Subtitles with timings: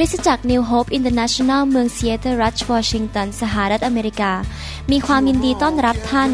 [0.00, 4.32] คริสตจักร New Hope International เมืองซีแอตเทิลรัฐวอชิงตันสหรัฐอเมริกา
[4.90, 6.30] มีความยินดีต้อนรับท่าน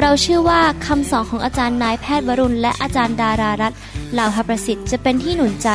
[0.00, 3.72] เราเชื่อว่าคำสอนของอาจารย์นายแพทย์วรุณ และอาจารย์ดารารัต
[4.12, 5.68] เหล่าหประสิทธิ์จะเป็นที่หนุนใจ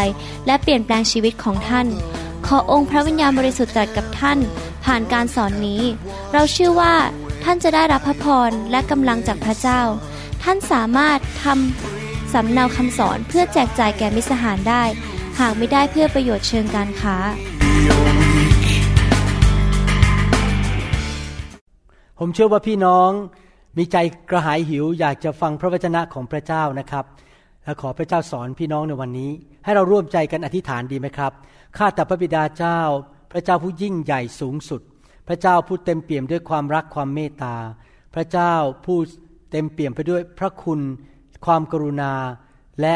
[0.46, 1.88] และเปลี่ยนแปลงชีวิตของท่าน
[2.46, 4.40] ขอองค์พระวิญญาณบริสุทธิ์ตรัสกับท่าน
[4.86, 5.82] ผ่านการสอนนี้
[6.34, 6.94] เราเชื่อว่า
[7.44, 9.82] ท่านจะได้รับพระพรและกำลังจากพระเจ้า
[10.44, 14.84] ท่านสามารถทำสำเนาคำสอนเพื่อแจกจ่ายแก่มิตรสหายได้
[15.40, 17.16] หากไม่ได้เพื่อประโยชน์เชิงการค้า
[22.20, 23.10] ผมเชื่อว่าพี่น้อง
[23.78, 23.98] มีใจ
[24.30, 27.06] กระหายหิวอยากจะฟังพระวจนะของพระเจ้านะครับ
[27.64, 29.32] และขอพระเจ้าสอนพี่น้องในวันนี้
[29.64, 31.32] ให้เราร่วมใจกันอธิษฐานดีไหมครับ
[31.78, 32.80] ข้าแต่พระบิดาเจ้า
[33.32, 34.82] พระเจ้าผู้ยิ่งใหญ่สูงสุด
[35.28, 37.56] พระเจ้าผู้เต็มเปี่ยมด้วยความรักความเมตตา
[38.16, 38.54] พระเจ้า
[38.86, 38.98] ผู้
[39.52, 40.80] เต็มเปี่ยมไปด้วยพระคุณ
[41.46, 42.14] ความกรุณา
[42.82, 42.96] และ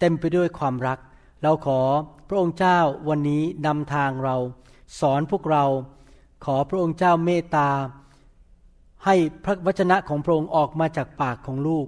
[0.00, 0.98] เต็มไปด้วยความรัก
[1.42, 1.80] เราขอ
[2.28, 2.78] พระองค์เจ้า
[3.08, 4.36] วันนี้นำทางเรา
[5.00, 5.64] สอนพวกเรา
[6.44, 7.70] ขอพระองค์เจ้าเมตตา
[9.04, 9.14] ให้
[9.44, 11.86] พระวจนะของพระองค์ออกมาจากปากของลูก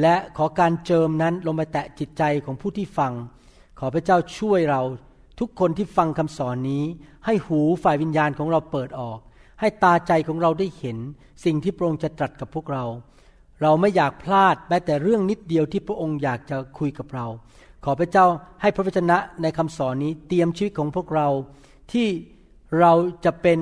[0.00, 3.12] และขอการเจิมนั้นลงมาแตะจิตใจของผู้ที่ฟัง
[3.78, 4.82] ขอพระเจ้าช่วยเรา
[5.40, 6.84] ทุกคนที่ฟังคำสอนนี้
[7.26, 9.18] ให้หูฝ่ายวิญญาณของเราเปิดออก
[9.60, 10.98] ให้ตาใจของเราได้เห็น
[11.44, 12.84] สิ่งที่พระองค์จะตรัสกับพวกเรา
[13.62, 17.26] เราไม่อยากพลาดแม้แต่เรื่องนิดเดียวที่พระองค์อยากจะคุยกับเรา
[17.88, 18.26] ขอพระเจ้า
[18.62, 21.28] ให้พระวจนะในคำสอนนี้เตรียมชีวิตของพวกเรา
[21.92, 22.08] ที่
[22.80, 22.92] เรา
[23.24, 23.58] จะเป็น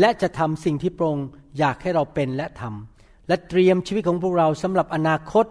[0.00, 1.28] และจะทำสิ่งที่พระองค์
[1.58, 5.46] อยากให้เราเป็นและทำและเตรียมชีวิตของพวกเราสำหรับอนาคต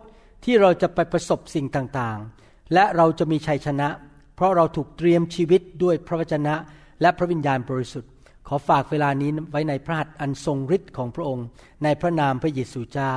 [0.45, 3.87] ที่เราจะไปประสบสิ่งต่างๆ และเราจะมีชัยชนะ
[4.35, 6.55] เพราะเราถูกเตรียมชีวิตด้วยพระวจนะ
[7.01, 8.11] และพระวิญญาณบริสุทธิ์
[8.47, 11.45] ขอฝากเวลานี้ไว้ในพระหัตถ์อันทรงฤทธิ์ของพระองค์
[11.83, 13.15] ในพระนามพระเยซูเจ้า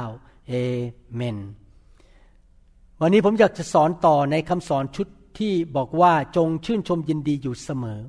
[0.48, 0.54] เอ
[1.14, 1.38] เมน
[3.02, 5.06] วันนี้ผมอยากจะสอนต่อในคำสอนชุด
[5.38, 8.00] ที่บอกว่าจงชื่นชมยินดีอยู่เสมอ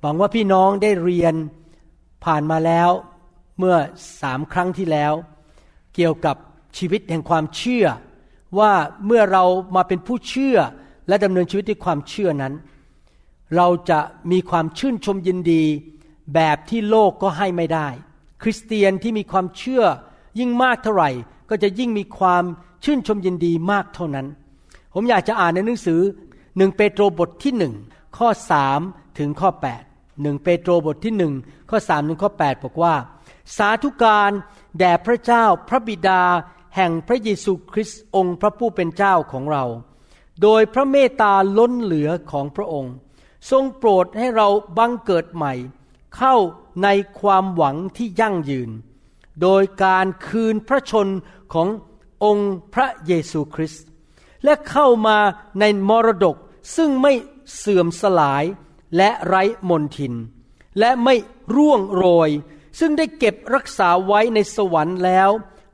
[0.00, 1.34] หวังว่าพี่น้องได้เรียน
[2.24, 2.90] ผ่านมาแล้ว
[3.58, 3.76] เมื่อ
[4.20, 5.12] สามครั้งที่แล้ว
[5.94, 6.36] เกี่ยวกับ
[6.78, 7.86] ชีวิตแห่งความเชื่อ
[8.58, 8.72] ว่า
[9.06, 9.44] เมื่อเรา
[9.76, 10.56] มาเป็นผู้เชื่อ
[11.08, 12.54] และดำเนินชีวิตด้วยความเชื่อนั้น
[13.56, 14.00] เราจะ
[14.32, 15.64] มีความชื่นชมยินดี
[16.34, 17.88] แบบที่โลกก็ให้ไม่ได้
[18.42, 19.84] คริสเตียนที่มีความเชื่อ
[20.38, 21.10] ยิ่งมากเท่าไหร่
[21.50, 22.44] ก็จะยิ่งมีความ
[22.84, 24.26] ชื่นชมยินดีมากเท่านั้น
[24.94, 26.00] ผมอยากจะอ่านในหนังสือ
[26.56, 27.74] หนึ่งเปโตรบทที่หนึ่ง
[28.18, 28.80] ข้อสาม
[29.18, 29.50] ถึงข้อ
[29.86, 31.34] 8หนึ่งเปโตรบทที่หนึ่ง
[31.70, 32.94] ข้อสามถึงข้อ8บอกว่า
[33.56, 34.30] สาธุการ
[34.78, 36.22] แด่พระเจ้าพระบิดา
[36.76, 39.64] แห่งพระเยซูคริสต์องค์พระผู้เป็นเจ้าของเรา
[40.42, 42.94] โดยพระเมตตาล้นเหลือของพระองค์
[43.50, 44.48] ทรงโปรดให้เรา
[44.78, 45.52] บังเกิดใหม่
[46.16, 46.34] เข้า
[46.82, 46.88] ใน
[47.20, 48.70] ความหวังที่ยั่งยืน
[49.42, 51.08] โดยการคืนพระชน
[51.54, 51.68] ของ
[52.24, 53.84] องค์พระเยซูคริสต์
[54.44, 55.18] และเข้ามา
[55.60, 56.36] ในมรดก
[56.76, 57.12] ซึ่งไม่
[57.56, 58.44] เสื่อมสลาย
[58.96, 60.14] และไร้มนทิน
[60.78, 61.14] และไม่
[61.56, 62.30] ร่วงโรย
[62.78, 65.30] ซึ่งได้เก็บรักษาไว้ในสวรรค์แล้ว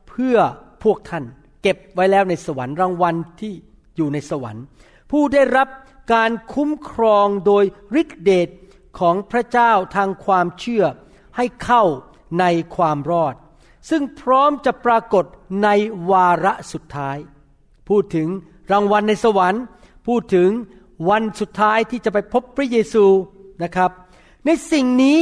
[0.08, 0.36] เพื่อ
[0.82, 1.24] พวกท่าน
[1.62, 3.52] เก็บไว้แล้วในสวรรค์รางวัลที่
[3.96, 4.64] อยู่ในสวรรค์
[5.10, 5.68] ผู้ได้รับ
[6.14, 7.64] การคุ้มครองโดย
[8.00, 8.48] ฤทธิเดช
[8.98, 10.84] ของพระเจ้าทางความเชื่อ
[11.36, 11.84] ให้เข้า
[12.40, 12.44] ใน
[12.76, 13.34] ความรอด
[13.90, 15.24] ซึ่งพร้อมจะปรากฏ
[15.62, 15.68] ใน
[16.10, 17.16] วาระสุดท้าย
[17.88, 18.28] พูดถึง
[18.72, 19.62] รางวัลในสวรรค์
[20.06, 20.50] พูดถึง
[21.08, 23.04] วันสุดท้ายที่จะไปพบพระเยซู
[23.62, 23.90] นะครับ
[24.46, 25.18] ในสิ่งนี้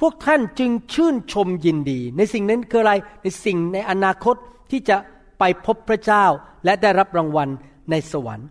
[0.00, 4.36] พวกท่านจึงชื่นชมยินดี ในสิ่งนั้นคืออะไรในสิ่งในอนาคต
[4.70, 4.96] ที่จะ
[5.38, 6.24] ไปพบพระเจ้า
[6.64, 7.48] และได้รับรางวัล
[7.90, 8.48] ในสวรรค์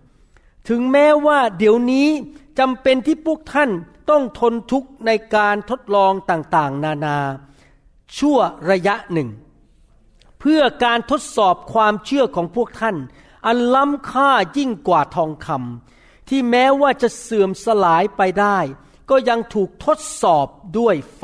[0.70, 2.08] ถึงแม้ว่าเดี๋ยวนี้
[2.60, 3.70] จำเป็นที่พวกท่าน
[4.10, 7.18] ต้องทนทุกข์ในการทดลองต่างๆ นานา
[8.18, 8.38] ชั่ว
[8.70, 9.30] ระยะหนึ่ง
[10.40, 12.98] เพื่อการทดสอบความเชื่อของพวกท่าน
[13.46, 18.60] อันล้ำค่ายิ่งกว่าทองคำที่แม้ว่าจะเสื่อมสลายไปได้
[19.10, 21.24] ก็ยังถูกทดสอบด้วยไฟ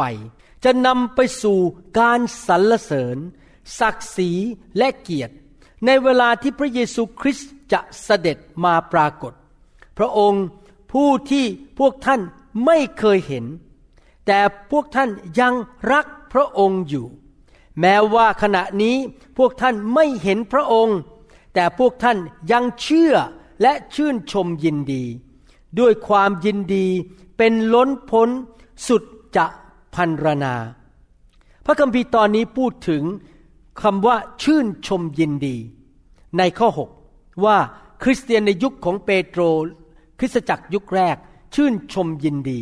[0.63, 1.59] จะนำไปสู่
[1.99, 3.17] การสรรเสริญ
[3.79, 4.31] ศักดิ์ศรี
[4.77, 5.35] และเกียรติ
[5.85, 9.33] ในเวลาที่พระเยซูคริสต์จะเสด็จมาปรากฏ
[9.97, 10.45] พระองค์
[10.91, 11.45] ผู้ที่
[11.79, 12.21] พวกท่าน
[12.65, 13.45] ไม่เคยเห็น
[14.25, 14.39] แต่
[14.71, 15.09] พวกท่าน
[15.39, 15.53] ยัง
[15.91, 17.07] รักพระองค์อยู่
[17.81, 18.95] แม้ว่าขณะนี้
[19.37, 20.99] พวกท่านไม่เห็นพระองค์
[21.53, 22.17] แต่พวกท่าน
[22.51, 23.13] ยังเชื่อ
[23.61, 25.03] และชื่นชมยินดี
[25.79, 26.87] ด้วยความยินดี
[27.37, 28.29] เป็นล้นพ้น
[28.87, 29.03] สุด
[29.35, 29.45] จะ
[29.95, 30.55] พันรนา
[31.65, 33.03] พระคัมภีร์ตอนนี้พูดถึง
[33.81, 35.57] คำว่าชื่นชมยินดี
[36.37, 36.69] ในข้อ
[37.07, 37.57] 6 ว่า
[38.03, 39.41] คริสเตียนในยุคของเปโตร
[40.19, 41.17] คริสตจักรยุคแรก
[41.55, 42.59] ชื่นชมยินดี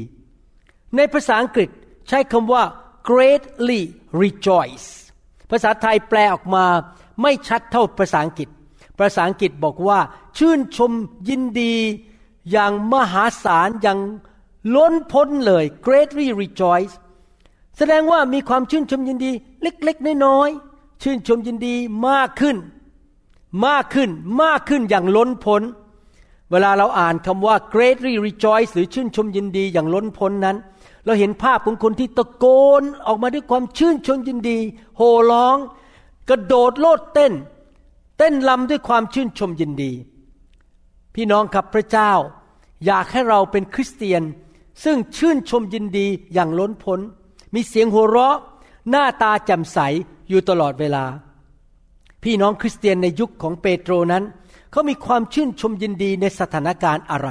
[0.95, 1.69] ในภาษาอังกฤษ
[2.07, 2.63] ใช้คำว่า
[3.09, 3.81] greatly
[4.21, 4.87] rejoice
[5.53, 6.65] ภาษาไทยแปลออกมา
[7.21, 8.49] ไม่ชัดเท่าภาษาอังกฤษ
[8.99, 9.99] ภาษาอังกฤษบอกว่า
[10.37, 10.91] ชื่นชม
[11.29, 11.73] ยินดี
[12.51, 13.99] อย่างมหาศาลอย่าง
[14.75, 16.93] ล้นพ้นเลย greatly rejoice
[17.77, 21.75] แสดงว่ามีความชื่นชมยินดี เล็กๆ น้อยๆ ชื่นชมยินดี
[22.07, 22.57] มากขึ้น
[23.67, 24.09] มากขึ้น
[24.43, 25.61] มากขึ้นอย่างล้นพ้น
[26.51, 30.57] เวลาเราอ่านคำว่า greatly rejoice หรือชื่นชมยินดีอย่างล้นพ้นนั้น
[31.05, 32.45] เราเห็นภาพของคนที่ตะโก
[32.81, 34.59] นออกมาด้วยความชื่นชมยินดี
[34.97, 35.57] โห่ร้อง
[36.29, 37.33] กระโดดโลดเต้น
[38.17, 39.91] เต้นลำด้วยความชื่นชมยินดี
[41.15, 42.11] พี่น้องครับพระเจ้า
[42.85, 44.23] อยากให้เราเป็นคริสเตียน
[44.83, 46.99] ซึ่งชื่นชมยินดีอย่างล้นพ้น
[47.53, 48.37] มีเสียงหัวเราะ
[48.89, 49.77] หน้าตาแจ่มใส
[50.29, 51.05] อยู่ตลอดเวลา
[52.23, 54.23] พี่น้องคริสเตียนในยุคของเปโตรนั้น
[54.71, 57.29] เขามีความชื่นชมยินดีในสถานการณ์อะไร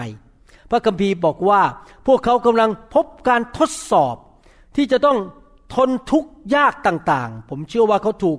[0.73, 1.63] พระคัมภีร์บอกว่า
[2.07, 4.17] พวกเขากำลังพบการทดสอบ
[4.77, 5.19] ที่จะต้อง
[5.75, 8.39] ทนทุกข์ยากต่างๆ ผมเชื่อว่าเขาถูก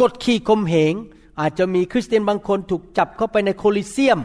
[0.00, 0.94] กดขี่ข่มเหง
[1.40, 4.18] อาจจะมีคริสเตียนบางคนถูกจับเข้าไปในโคลิเซียม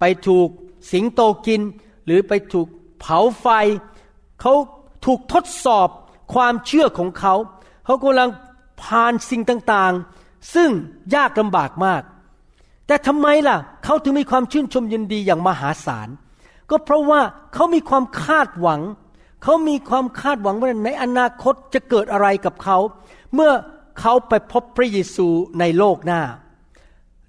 [0.00, 0.48] ไปถูก
[0.92, 1.60] สิงโตกิน
[2.04, 2.66] หรือไปถูก
[3.00, 3.46] เผาไฟ
[4.40, 4.52] เขา
[5.04, 5.88] ถูกทดสอบ
[6.34, 7.34] ความเชื่อของเขา
[7.84, 8.30] เขากำลัง
[8.82, 10.70] ผ่านสิ่งต่างๆ ซึ่ง
[11.14, 12.02] ยากลำบากมาก
[12.86, 16.08] แต่ทำไมล่ะ เขาถึงมีความชื่นชมยินดีอย่างมหาศาล
[16.70, 17.20] ก็เพราะว่า
[17.54, 18.80] เขามีความคาดหวัง
[19.42, 22.78] เขามีความคาดหวังว่าในอนาคตจะเกิดอะไรกับเขา
[23.34, 23.52] เมื่อ
[24.00, 25.28] เขาไปพบพระเยซู
[25.60, 26.22] ในโลกหน้า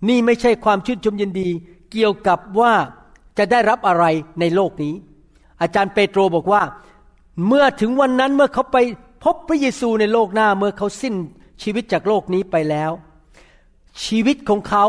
[0.09, 1.49] นี่ไม่ใช่ความชื่นชมยินดี
[1.91, 2.73] เกี่ยวกับว่า
[3.37, 4.05] จะได้รับอะไร
[4.39, 4.95] ในโลกนี้
[5.61, 6.63] อาจารย์เปโตรบอกว่า
[7.47, 8.77] เมื่อถึงวันนั้นเมื่อเขาไป
[9.23, 11.15] พบพระเยซูในโลกหน้าเมื่อเขาสิ้น
[11.63, 12.91] ชีวิตจากโลกนี้ไปแล้ว
[14.05, 14.85] ชีวิตของเขา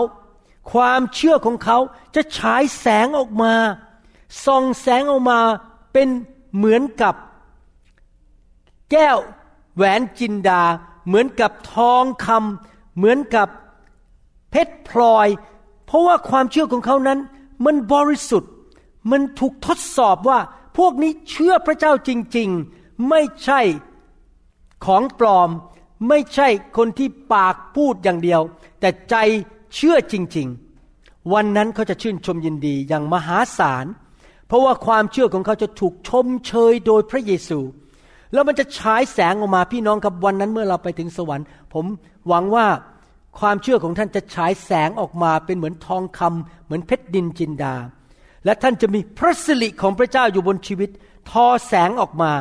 [0.73, 1.79] ความเชื่อของเขา
[2.15, 3.55] จะฉายแสงออกมา
[4.45, 5.41] ส่องแสงออกมา
[5.93, 6.09] เป็น
[6.57, 7.15] เหมือนกับ
[8.91, 9.19] แก้ว
[9.77, 10.63] แหวนจินดา
[11.07, 13.49] เหมือนกับทองคำเหมือนกับ
[14.51, 15.29] เพชรพลอย
[15.87, 17.19] เพราะว่าความเชื่อของเขานั้น
[17.65, 18.53] มันบริสุทธิ์
[19.11, 20.39] มันถูกทดสอบว่า
[20.77, 22.49] พวกนี้เชื่อพระเจ้าจริง
[22.79, 23.61] ๆ ไม่ใช่
[24.85, 25.51] ของปลอม
[26.09, 28.41] ไม่ใช่คนที่ปากพูดอย่างเดียว
[28.81, 29.15] แต่ใจ
[29.75, 30.49] เชื่อจริง
[30.91, 33.87] ๆ วันนั้นเขาจะชื่นชมยินดีอย่างมหาศาล
[34.49, 37.59] เพราะว่าความเชื่อของเขาจะถูกชมเชยโดยพระเยซู
[38.33, 41.85] แล้วมันจะฉายแสงออกมาพี่น้องกับวันนั้นเมื่อเราไปถึงสวรรค์ ผม
[42.29, 42.67] หวังว่า
[43.39, 47.75] ความเชื่อของท่านจะฉายแสงออกมาเป็นเหมือนทองคำเหมือนเพชรดินจินดา
[48.45, 50.91] และท่านจะมีพระสิริของพระเจ้าอยู่บนชีวิต
[51.31, 52.33] ทอแสงออกมา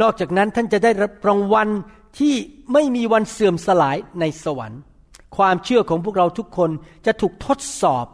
[0.00, 1.68] นอกจากนั้นท่านจะได้รับรางวัล
[2.18, 2.34] ที่
[2.72, 4.80] ไม่มีวันเสื่อมสลายในสวรรค์
[5.36, 6.70] ความเชื่อของพวกเราทุกคน
[7.06, 8.06] จะถูกทดสอบ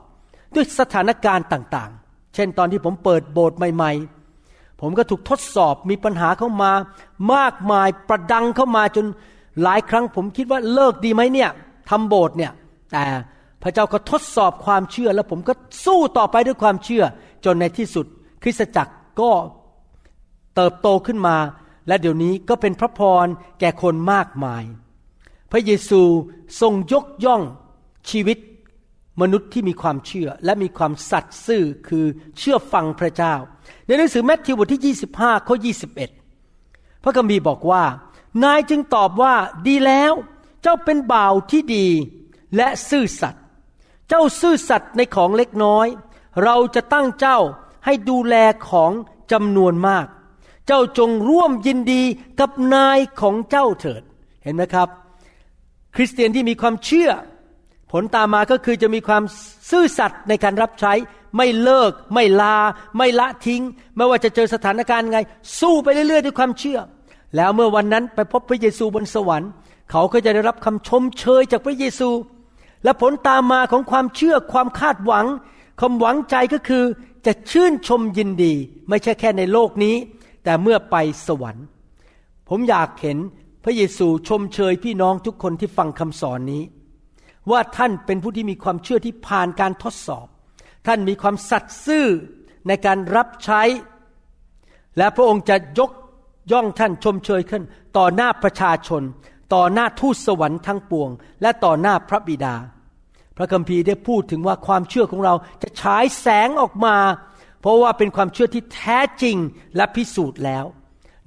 [0.54, 1.92] ด้วยสถานการณ์ต่าง
[2.36, 3.92] เช่นตอนที่ผมเปิดโบสถ์ใหม่
[4.36, 6.72] ๆ ผมก็ถูกทดสอบมีปัญหาเข้ามา
[7.34, 9.06] มากมายประดังเข้ามาจน
[9.62, 11.50] หลายครั้งผมคิดว่าเลิกดีไหมเนี่ย
[11.90, 12.52] ทำโบสถ์เนี่ย
[12.92, 13.04] แต่
[13.62, 15.52] พระเจ้าก็ทดสอบความเชื่อ แล้วผมก็
[15.84, 17.04] สู้ต่อไปด้วยความเชื่อ
[17.44, 18.06] จนในที่สุด
[18.42, 19.30] คริสตจักรก็
[20.56, 21.36] เติบโตขึ้นมา
[21.88, 23.26] และเดี๋ยวนี้ก็เป็นพระพร
[23.60, 24.64] แก่คนมากมาย
[25.52, 26.02] พระเยซู
[26.60, 27.42] ทรงยกย่อง
[28.10, 28.38] ชีวิต
[29.20, 32.04] มนุษย์ที่มีความเชื่อและมีความสัตย์ซื่อคือ
[32.38, 33.34] เชื่อฟังพระเจ้า
[33.86, 35.56] ในหนังสือแมทธิวบทที่ 25ข้อ
[36.30, 37.84] 21 พระคัมภีร์บอกว่า
[38.44, 39.34] นายจึงตอบว่า
[39.66, 40.12] ดีแล้ว
[40.62, 41.86] เจ้าเป็นบ่าวที่ดี
[42.56, 43.42] และซื่อสัตย์
[44.08, 45.86] เจ้าซื่อสัตย์ในของเล็กน้อย
[46.44, 47.38] เราจะตั้งเจ้า
[47.84, 48.34] ให้ดูแล
[48.68, 48.92] ของ
[49.32, 50.06] จำนวนมาก
[50.66, 52.02] เจ้าจงร่วมยินดี
[52.40, 54.02] กับนายของเจ้าเถิด
[54.42, 54.88] เห็นไหมครับ
[55.94, 57.10] คริสเตียนที่มีความเชื่อ
[58.00, 59.22] ลตามมาก็คือจะมีความ
[59.70, 60.92] ซื่อสัตย์ในการรับใช้
[61.36, 62.56] ไม่เลิก ไม่ลา
[62.98, 63.62] ไม่ละทิ้ง
[63.96, 65.18] ไม่ว่าจะเจอสถานการณ์ไง
[65.60, 66.78] สู้ไปเรื่อยๆ ด้วยความเชื่อ
[67.36, 69.50] แล้วเมื่อวันนั้นไปพบพระเยซูบนสวรรค์
[69.90, 72.10] เขาก็จะได้รับคำชมเชยจากพระเยซู
[72.84, 75.26] และผลตามมาของความเชื่อความคาดหวัง
[75.80, 76.84] ความหวังใจก็คือ
[77.26, 78.52] จะชื่นชมยินดี
[78.88, 79.94] ไม่ใช่แค่ในโลกนี้
[80.44, 81.64] แต่เมื่อไปสวรรค์
[82.48, 83.18] ผมอยากเห็น
[83.64, 86.62] พระเยซูชมเชยพี่น้องทุกคนที่ฟังคำสอนนี้
[87.50, 90.26] ว่าท่านเป็นผู้ที่มีความเชื่อที่ผ่านการทดสอบ
[90.86, 92.06] ท่านมีความสัตย์ซื่อ
[92.68, 93.62] ในการรับใช้
[94.98, 95.90] และพระองค์จะยก
[96.52, 97.62] ย่องท่านชมเชยขึ้น
[97.96, 99.02] ต่อหน้าประชาชน
[99.54, 101.10] ต่อหน้าทูตสวรรค์ทั้งปวง
[101.42, 102.54] และต่อหน้าพระบิดา
[103.36, 106.96] พระคัมภีร์ได้พูดถึงว่าความเชื่อของเราจะฉายแสงออกมา
[107.60, 109.36] เพราะว่าเป็นความเชื่อที่แท้จริง
[109.76, 110.64] และพิสูจน์แล้ว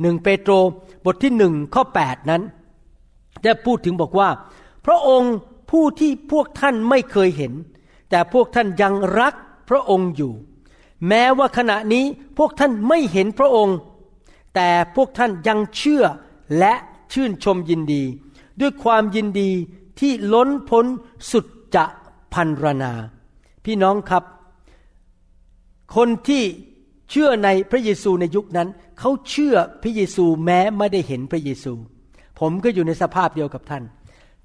[0.02, 0.52] หนึ่งเปโตร
[1.06, 2.42] บทที่หนึ่งข้อ 8 นั้น
[3.44, 4.30] ได้พูดถึงบอกว่า
[4.86, 5.34] พระองค์
[5.70, 7.54] ผู้ที่พวกท่านไม่เคยเห็น
[8.10, 9.34] แต่พวกท่านยังรัก
[9.70, 10.34] พระองค์อยู่
[11.08, 12.06] แม้ว่าขณะนี้
[12.38, 13.78] พวกท่านไม่เห็นพระองค์
[14.56, 16.04] แต่พวกท่านยังเชื่อ
[16.60, 16.74] และ
[17.14, 18.04] ชื่นชมยินดี
[18.60, 19.52] ด้วยความยินดี
[20.00, 20.86] ที่ล้นพ้น
[21.32, 21.46] สุด
[21.76, 21.86] จะ
[22.34, 22.94] พันรนา
[23.66, 24.24] พี่น้องครับ
[25.96, 26.44] คนที่
[27.10, 31.74] เชื่อในพระเยซูในยุคนั้น เขาเชื่อพระเยซูแม้ไม่ได้เห็นพระเยซู
[32.40, 33.84] ผมก็อยู่ในสภาพเดียวกับท่าน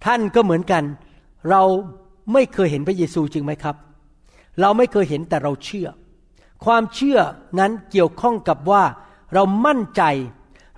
[0.05, 0.85] ท่านก็เหมือนกัน
[1.51, 1.63] เรา
[2.33, 3.77] ไม่เคยเห็นพระเยซูจริงไหมครับ
[4.61, 5.89] เราไม่เคยเห็นแต่เราเชื่อ
[6.65, 7.19] ความเชื่อ
[7.59, 8.85] นั้นเกี่ยวข้องกับว่า
[9.35, 10.03] เรามั่นใจ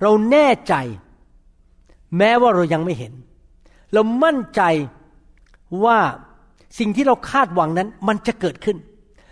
[0.02, 0.74] เราแน่ใจ
[2.18, 3.12] แม้ว่าเรายังไม่เห็น
[3.92, 4.62] เรามั่นใจ
[5.84, 5.98] ว่า
[6.78, 8.76] สิ่งที่เราคาดหวังนั้นมันจะเกิดขึ้น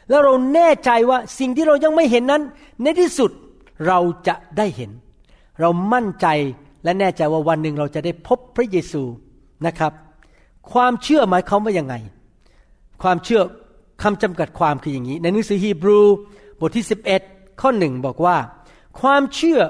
[0.08, 2.42] แล้วเราแน่ใจว่าสิ่งที่เรายังไม่เห็นนั้น
[2.82, 3.30] ในที่สุด
[3.86, 3.98] เรา
[4.28, 4.90] จะได้เห็น
[5.60, 6.26] เรามั่นใจ
[6.84, 9.02] และแน่ใจว่าวันหนึ่งเราจะได้พบพระเยซู
[9.66, 9.92] นะครับ
[10.72, 11.94] ความเชื่อหมายความว่ายังไง
[13.02, 13.40] ความเชื่อ
[14.02, 16.00] คำจำกัดความคืออย่างนี้ ในหนังสือฮีบรู
[16.60, 16.86] บทที่
[17.22, 18.36] 11 ข้อหนึ่งบอกว่า
[19.00, 19.60] ความเชื่อ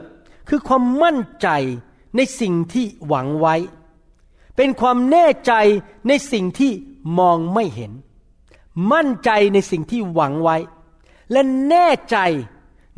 [0.49, 1.49] คือความมั่นใจ
[2.17, 3.55] ในสิ่งที่หวังไว้
[4.57, 5.53] เป็นความแน่ใจ
[6.09, 6.73] ในสิ่งที่
[7.19, 7.93] มองไม่เห็น
[8.93, 10.57] มั่นใจในสิ่งที่หวังไว้
[11.33, 12.19] และแน่ใจ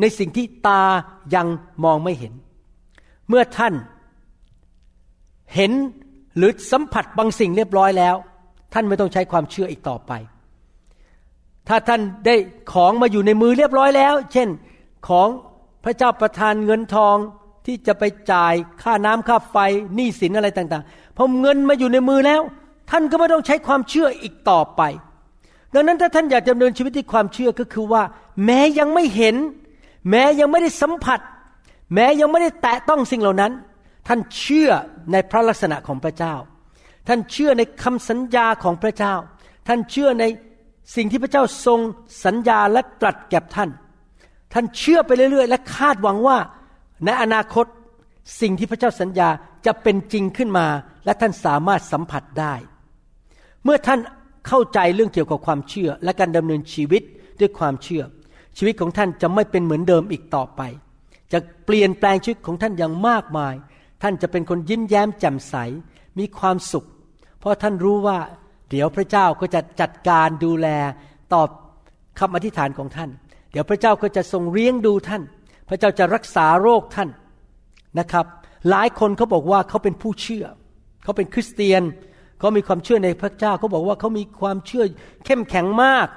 [0.01, 0.83] ในสิ่งที่ตา
[1.35, 1.47] ยัง
[1.85, 2.33] มองไม่เห็น
[3.29, 3.75] เมื่อท่าน
[5.55, 5.73] เห็น
[6.37, 8.17] หรือสัมผัสบางสิ่งเรียบร้อยแล้ว
[8.73, 10.13] ท่านไม่ต้องใช้ความเชื่ออีกต่อไป
[11.69, 12.35] ถ้าท่านได้
[12.73, 14.49] ของมาอยู่ในมือเรียบร้อยแล้ว เช่น
[15.09, 15.29] ของ
[15.85, 17.17] พระเจ้าประทานเงินทอง
[17.67, 19.57] ที่จะไปจ่ายค่าน้ำค่าไฟ
[19.95, 22.41] หนี้สินอะไรต่างๆพอเงินมาอยู่ในมือแล้ว
[22.91, 24.83] ท่านก็ไม่ต้องใช้ความเชื่ออีกต่อไป
[25.75, 28.03] ดังนั้นถ้าท่านอยากดำเนินชีวิตที่ความเชื่อก็คือว่า
[28.45, 29.37] แม้ยังไม่เห็น
[30.11, 31.21] แม้ยังไม่ได้สัมผัส
[31.95, 33.53] แม้ยังไม่ได้แตะต้องสิ่งเหล่านั้น
[34.07, 34.71] ท่านเชื่อ
[35.13, 36.35] ในพระลักษณะของพระเจ้า
[37.09, 39.15] ท่านเชื่อในคำสัญญาของพระเจ้า
[39.69, 40.25] ท่านเชื่อใน
[40.97, 41.81] สิ่งที่พระเจ้าทรง
[42.25, 43.71] สัญญาและตรัสแก่ท่าน
[44.53, 46.39] ท่านเชื่อไปเรื่อยๆ และคาดหวังว่า
[47.05, 47.67] ในอนาคต
[48.41, 49.29] สิ่งที่พระเจ้าสัญญา
[49.67, 50.67] จะเป็นจริงขึ้นมา
[51.05, 52.55] และท่านสามารถสัมผัสได้
[53.65, 54.01] เมื่อท่าน
[54.47, 57.03] เข้าใจเรื่องเกี่ยวกับความเชื่อ และการดำเนินชีวิต
[57.41, 58.03] ด้วยความเชื่อ
[58.57, 60.61] ชีวิตของท่านจะไม่เป็นเหมือนเดิมอีกต่อไป
[61.33, 63.55] จะเปลี่ยนแปลงชีวิตของท่านอย่างมากมาย
[64.03, 65.55] ท่านจะเป็นคนยิ้มแย้มแจ่มใส
[66.19, 66.85] มีความสุข
[67.39, 68.19] เพราะท่านรู้ว่า
[68.71, 70.69] เดี๋ยวพระเจ้าก็จะจัดการดูแล
[71.33, 71.49] ตอบ
[72.19, 73.11] คำอธิษฐานของท่าน
[73.53, 75.23] เดี๋ยวพระเจ้าก็จะทรงเลี้ยงดูท่าน
[75.69, 77.09] พระเจ้าจะรักษาโรคท่าน
[77.99, 78.27] นะครับ
[78.71, 80.47] หลายคนเขาบอกว่าเขาเป็นผู้เชื่อ
[81.03, 81.83] เขาเป็นคริสเตียน
[82.39, 84.85] เขามีความเชื่อในพระเจ้า เขาบอกว่าเขามีความเชื่อ
[85.25, 86.09] เข้มแข็งมาก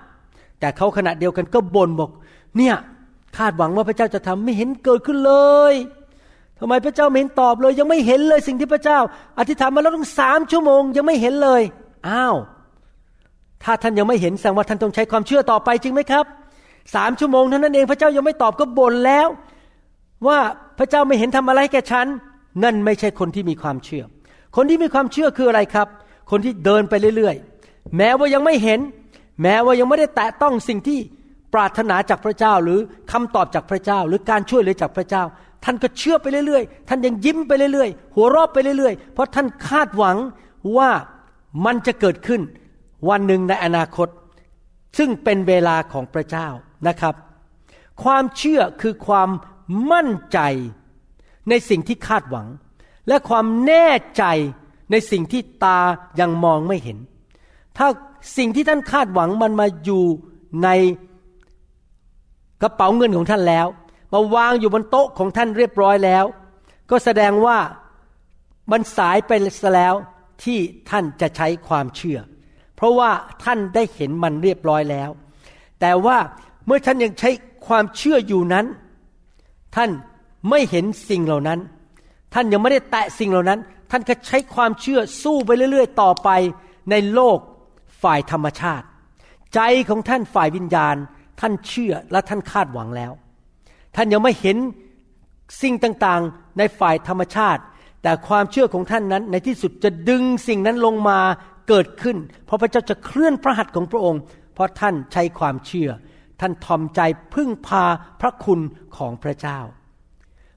[0.59, 2.11] แต่เขาขณะเดียวกันก็บ่นบอก
[2.57, 2.75] เนี่ย
[3.37, 5.33] คาดหวังว่าพระเจ้าจะทำไม่เห็นเกิดขึ้นเล
[5.71, 5.73] ย
[6.59, 8.99] ทำไมพระเจ้าไม่เห็นตอบเลย ยังไม่เห็นเลยสิ่งที่พระเจ้า
[9.39, 11.61] อธิษฐานมาแล้วตั้งสามชั่วโมง ยังไม่เห็นเลย
[12.07, 12.35] อ้าว
[13.63, 16.25] ถ้าท่านยังไม่เห็นแสดงว่าท่านต้องใช้ความเชื่อต่อไปจริงไหมครับ
[16.95, 19.27] สามชั่วโมงเท่านั้นเองพระเจ้ายังไม่ตอบก็บ่นแล้ว
[20.27, 20.39] ว่า
[20.79, 22.07] พระเจ้าไม่เห็นทำอะไรแก่ฉัน
[22.63, 24.03] นั่นไม่ใช่คนที่มีความเชื่อ
[24.55, 25.87] คนที่มีความเชื่อคืออะไรครับ
[26.31, 28.79] คนที่เดินไปเรื่อยๆ แม้ว่ายังไม่เห็น
[29.41, 30.99] แม้ว่ายังไม่ได้แตะต้องสิ่งที่
[31.53, 32.79] ปรารถนาจากพระเจ้าหรือ
[33.11, 35.23] คำตอบจากพระเจ้า หรือการช่วยเหลือจากพระเจ้า
[35.63, 40.17] ท่านก็เชื่อไปเรื่อยๆ ท่านยังยิ้มไปเรื่อยๆ หัวเราะไปเรื่อยๆ เพราะท่านคาดหวัง
[40.77, 40.91] ว่า
[41.65, 42.41] มันจะเกิดขึ้น
[43.09, 44.07] วันหนึ่งในอนาคต
[44.97, 46.47] ซึ่งเป็นเวลาของพระเจ้า
[46.87, 47.15] นะครับ
[48.03, 49.29] ความเชื่อคือความ
[49.91, 50.39] มั่นใจ
[51.49, 52.47] ในสิ่งที่คาดหวัง
[53.07, 53.87] และความแน่
[54.17, 54.23] ใจ
[54.91, 55.79] ในสิ่งที่ตา
[56.19, 56.97] ยังมองไม่เห็น
[57.77, 57.87] ถ้า
[58.37, 60.03] สิ่งที่ท่านคาดหวังมันมาอยู่
[60.63, 60.69] ใน
[62.61, 63.67] กระเป๋าเงินของท่านแล้ว
[64.13, 66.25] มาวางอยู่บนโต๊ะของท่านเรียบร้อยแล้ว
[66.89, 67.57] ก็แสดงว่า
[68.71, 69.31] มันสายไป
[69.75, 69.93] แล้ว
[70.43, 72.19] ที่ท่านจะใช้ความเชื่อ
[72.75, 73.11] เพราะว่า
[73.43, 75.09] ท่านได้เห็นมันเรียบร้อยแล้ว
[75.81, 76.17] แต่ว่า
[76.65, 77.29] เมื่อท่านยังใช้
[77.67, 78.65] ความเชื่ออยู่นั้น
[79.75, 79.89] ท่าน
[80.49, 81.59] ไม่เห็นสิ่งเหล่านั้น
[82.33, 83.59] ท่านยังไม่ได้แตะสิ่งเหล่านั้น
[83.91, 86.29] ท่านก็ใช้ความเชื่อสู้ไปเรื่อย ๆ ต่อไป
[86.91, 87.37] ในโลก
[88.03, 88.85] ฝ่ายธรรมชาติ
[89.55, 90.95] ใจของท่านฝ่ายวิญญาณ
[91.39, 93.11] ท่านเชื่อและท่านคาดหวังแล้ว
[94.01, 94.57] ท่านยังไม่เห็น
[95.61, 97.61] สิ่งต่างๆ ในฝ่ายธรรมชาติ
[98.03, 101.19] แต่ความเชื่อของท่านนั้น ในที่สุดจะดึงสิ่งนั้นลงมา
[101.67, 104.21] เกิดขึ้น เพราะพระเจ้าจะเคลื่อนพระหัตถ์ของพระองค์
[104.53, 105.89] เพราะท่านใช้ความเชื่อ
[106.39, 107.01] ท่านทอมใจ
[107.33, 107.83] พึ่งพา
[108.21, 108.59] พระคุณ
[108.97, 109.59] ของพระเจ้า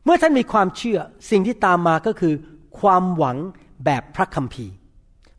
[0.04, 0.98] เมื่อท่านมีความเชื่อ
[1.30, 2.34] สิ่งที่ตามมาก็คือ
[2.80, 3.36] ความหวัง
[3.84, 4.72] แบบพระคัมภีร์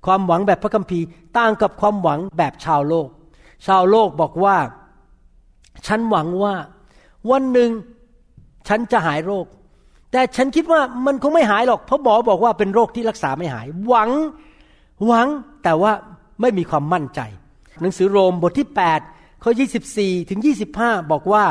[0.05, 1.05] ความหวังแบบพระคัมภีร์
[1.37, 3.07] ต่างกับความหวังแบบชาวโลก
[3.65, 4.57] ชาวโลกบอกว่า
[5.87, 6.55] ฉันหวังว่า
[7.31, 7.71] วันหนึ่ง
[8.67, 9.45] ฉันจะหายโรค
[10.11, 14.11] แต่ฉันคิดว่ามันคงไม่หายหรอก เพราะหมอบอกว่าเป็นโรคที่รักษาไม่หาย หวัง
[15.05, 15.27] หวัง
[15.63, 15.91] แต่ว่า
[16.41, 17.19] ไม่มีความมั่นใจ
[17.81, 18.67] หนังสือโรมบทที่
[19.05, 19.51] 8ข้อ
[19.91, 20.39] 24 ถึง
[20.75, 21.45] 25 บอกว่า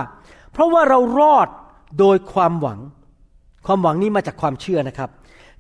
[0.53, 1.49] เพราะว่าเรารอด
[1.99, 2.79] โดยความหวัง
[3.67, 5.11] ความหวังนี้มาจากความเชื่อนะครับ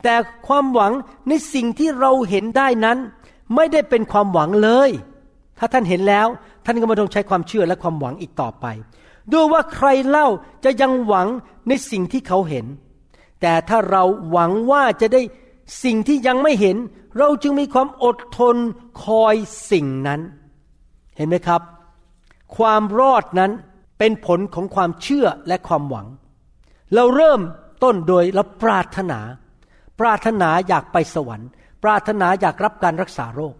[0.02, 0.14] แต่
[0.49, 0.92] ความหวัง
[1.28, 2.99] ในสิ่งที่เราเห็นได้นั้น
[3.56, 4.90] ไม่ได้เป็นความหวังเลย
[5.59, 6.26] ถ้าท่านเห็นแล้ว
[6.64, 8.66] ท่านก็ไม่ต้องใช้ความเชื่อและความหวังอีกต่อไป
[9.32, 10.28] ด้วยว่าใครเล่า
[10.64, 11.28] จะยังหวัง
[11.68, 12.66] ในสิ่งที่เขาเห็น
[13.40, 15.22] แต่ถ้าเราหวังว่าจะได้
[15.84, 16.76] สิ่งที่ยังไม่เห็น
[17.18, 18.56] เราจึงมีความอดทน
[19.04, 19.34] คอย
[19.70, 20.20] สิ่งนั้น
[21.16, 21.60] เห็นไหมครับ
[22.56, 23.52] ความรอดนั้น
[23.98, 26.06] เป็นผลของความเชื่อและความหวัง
[26.94, 27.40] เราเริ่ม
[27.82, 29.20] ต้นโดยเราปรารถนา
[30.00, 31.48] ปรารถนาอยากไปสวรรค์
[31.82, 33.54] ปรารถนาอยากรับการรักษาโรค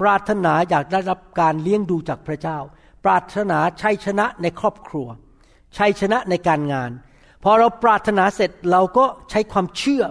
[0.00, 2.58] ปรารถนาอยากได้รับการเลี้ยงดูจากพระเจ้า
[3.04, 5.06] ปรารถนาชัยชนะในครอบครัว
[5.76, 6.90] ชัยชนะในการงาน
[7.42, 10.02] พอเราปรารถนาเสร็จเราก็ใช้ความเชื่อ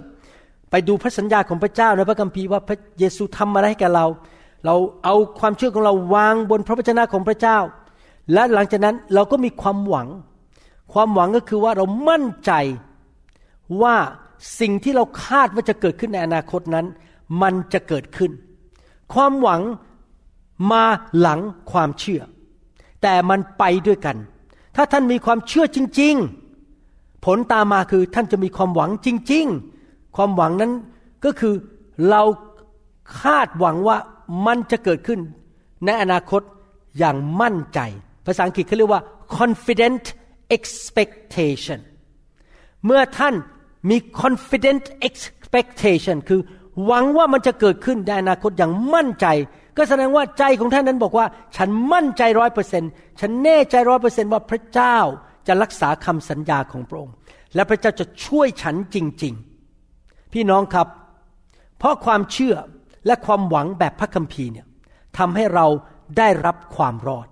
[0.70, 4.06] ไปดูพระสัญญาของพระเจ้าในพระคัมภีร์ว่าพระเยซูทำอะไรให้กับเรา
[4.64, 7.58] เราเอาความเชื่อของเราวางบนพระวจนะของพระเจ้า
[8.32, 10.08] และหลังจากนั้นเราก็มีความหวัง
[10.92, 12.52] ความหวังก็คือว่าเรามั่นใจ
[13.82, 13.96] ว่า
[14.60, 16.86] สิ่งที่เราคาดว่าจะเกิดขึ้นในอนาคตนั้น
[17.42, 18.30] มันจะเกิดขึ้น
[19.14, 19.62] ความหวัง
[20.72, 20.84] มา
[21.18, 21.40] หลัง
[21.72, 22.22] ความเชื่อ
[23.02, 24.16] แต่มันไปด้วยกัน
[24.76, 26.14] ถ้าท่านมีความเชื่อจริง
[26.68, 29.46] ๆ ผลตามมาคือท่านจะมีความหวังจริง
[29.80, 30.72] ๆ ความหวังนั้น
[31.24, 31.54] ก็คือ
[32.08, 32.22] เรา
[33.20, 33.96] คาดหวังว่า
[34.46, 35.20] มันจะเกิดขึ้น
[35.84, 36.42] ในอนาคต
[36.98, 37.80] อย่างมั่นใจ
[38.26, 39.02] ภาษาอังกฤษเขาเรียกว่า
[39.38, 40.04] confident
[40.56, 41.80] expectation
[42.84, 43.34] เมื่อท่าน
[43.90, 46.40] มี confident expectation คือ
[46.86, 49.26] หวังว่ามันจะเกิดขึ้นในอนาคตอย่างมั่นใจ
[49.78, 52.82] ก็แสดงว่าใจของท่านนั้นบอกว่า ฉันมั่นใจร้อยเปอร์เซ็น
[53.20, 54.98] ฉันแน่ใจร้อยเปอร์เซ็นว่าพระเจ้า
[55.46, 57.14] จะรักษาคำสัญญาของพระองค์
[57.54, 59.34] และพระเจ้าจะช่วยฉันจริง
[59.84, 60.88] ๆ พี่น้องครับ
[61.78, 62.56] เพราะความเชื่อ
[63.06, 64.66] และความหวังแบบพระคัมภีร์เนี่ย
[65.18, 65.66] ทำให้เรา
[66.18, 67.28] ได้รับความรอด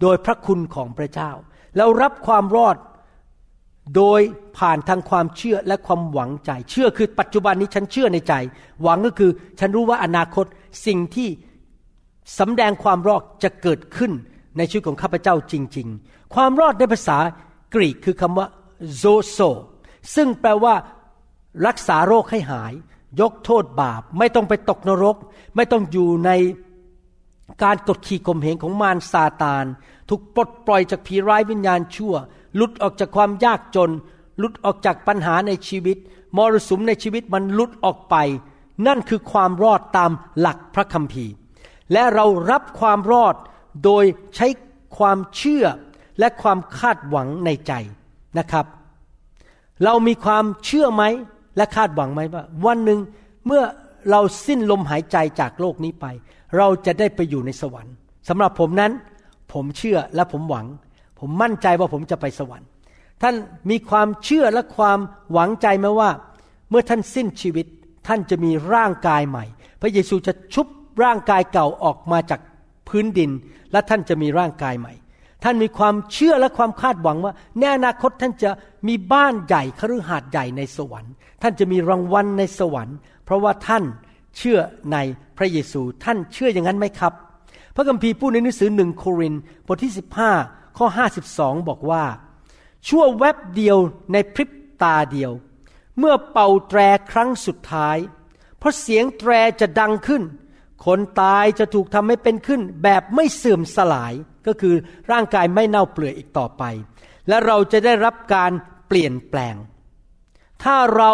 [0.00, 1.30] โดยพระคุณของพระเจ้า
[1.76, 2.76] เรารับความรอด
[3.96, 4.20] โดย
[4.58, 8.34] ผ่านทางความเชื่อและความหวังใจ เชื่อคือปัจจุบันนี้ฉันเชื่อในใจ
[8.82, 10.46] หวังก็คือ ฉันรู้ว่าอนาคต
[10.86, 11.28] สิ่งที่
[12.38, 14.12] สำแดงความรอดจะเกิดขึ้น
[14.56, 17.18] ในชีวิตของข้าพเจ้าจริง ๆ ความรอดในภาษา
[17.74, 18.46] กรีกคือคำว่า
[18.96, 19.38] โซโซ
[20.14, 20.74] ซึ่งแปลว่า
[21.66, 22.72] รักษาโรคให้หาย
[23.20, 25.16] ยกโทษบาป ไม่ต้องไปตกนรก
[25.56, 26.30] ไม่ต้องอยู่ใน
[27.62, 29.64] การกดขี่ข่มเหงของมารซาตาน
[30.08, 32.14] ถูกปลดปล่อยจากผีร้ายวิญญาณชั่ว
[32.56, 33.90] หลุดออกจากความยากจน
[34.38, 35.96] หลุดออกจากปัญหาในชีวิต
[36.36, 38.16] มรสุมในชีวิตมันหลุดออกไป
[38.86, 41.32] นั่นคือความรอดตามหลักพระคัมภีร์
[41.92, 43.34] และเรารับความรอด
[43.84, 44.04] โดย
[44.36, 44.46] ใช้
[44.98, 45.64] ความเชื่อ
[46.18, 47.72] และความคาดหวังในใจ
[48.38, 48.66] นะครับ
[49.84, 51.04] เรามีความเชื่อไหม
[51.56, 53.00] และคาดหวังไหมว่า วันหนึ่ง
[53.46, 53.62] เมื่อ
[54.10, 56.06] เราสิ้นลมหายใจจากโลกนี้ไป
[56.56, 57.94] เราจะได้ไปอยู่ในสวรรค์
[58.28, 58.92] สำหรับผมนั้น
[59.52, 60.66] ผมเชื่อและผมหวัง
[61.20, 62.68] ผมมั่นใจว่าผมจะไปสวรรค์
[63.22, 63.34] ท่าน
[63.70, 64.98] มีความเชื่อและความ
[65.32, 66.10] หวังใจไหมว่า
[66.70, 67.66] เมื่อท่านสิ้นชีวิต
[68.08, 69.44] ท่านจะมีร่างกายใหม่
[69.80, 70.66] พระเยซูจะชุบ
[71.04, 72.40] ร่างกายเก่าออกมาจาก
[72.88, 73.30] พื้นดิน
[73.72, 74.92] และท่านจะมีร่างกายใหม่
[75.44, 78.50] ท่านมีความเชื่อและความคาดหวังว่าในอนาคตท่านจะ
[78.88, 83.84] มีบ้านใหญ่คฤหาสน์ใหญ่ในสวรรค์ ท่านจะมีรางวัลในสวรรค์ เพราะว่าท่าน
[84.36, 84.58] เชื่อ
[84.92, 84.96] ใน
[85.38, 87.12] พระเยซูท่านเชื่ออย่างนั้นไหมครับ
[87.74, 89.34] พระคัมภีร์พูดในหนังสือหนึ่งโคริน
[89.66, 89.92] บทที่
[90.36, 90.86] 15 ข้อ
[91.26, 92.04] 52 บอกว่า
[92.88, 93.78] ชั่วแวบเดียว
[94.12, 94.50] ในพริบ
[94.82, 95.32] ตาเดียว
[95.98, 97.96] เมื่อเป่าแตรครั้งสุดท้าย
[98.58, 100.22] เพราะเสียงแตรจะดังขึ้น
[100.84, 104.12] คนตายจะถูกทำให้เป็นขึ้น แบบไม่เสื่อมสลาย
[104.46, 104.74] ก็คือ
[105.10, 106.62] ร่างกายไม่เน่าเปื่อยอีกต่อไป
[107.28, 108.52] และเราจะได้รับการ
[108.88, 109.54] เปลี่ยนแปลง
[110.62, 111.12] ถ้าเรา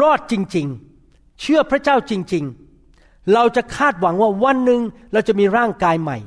[0.00, 2.44] รอดจริงๆ เชื่อพระเจ้าจริง
[2.88, 4.80] ๆ เราจะคาดหวังว่าวันหนึ่ง
[5.12, 6.18] เราจะมีร่างกายใหม่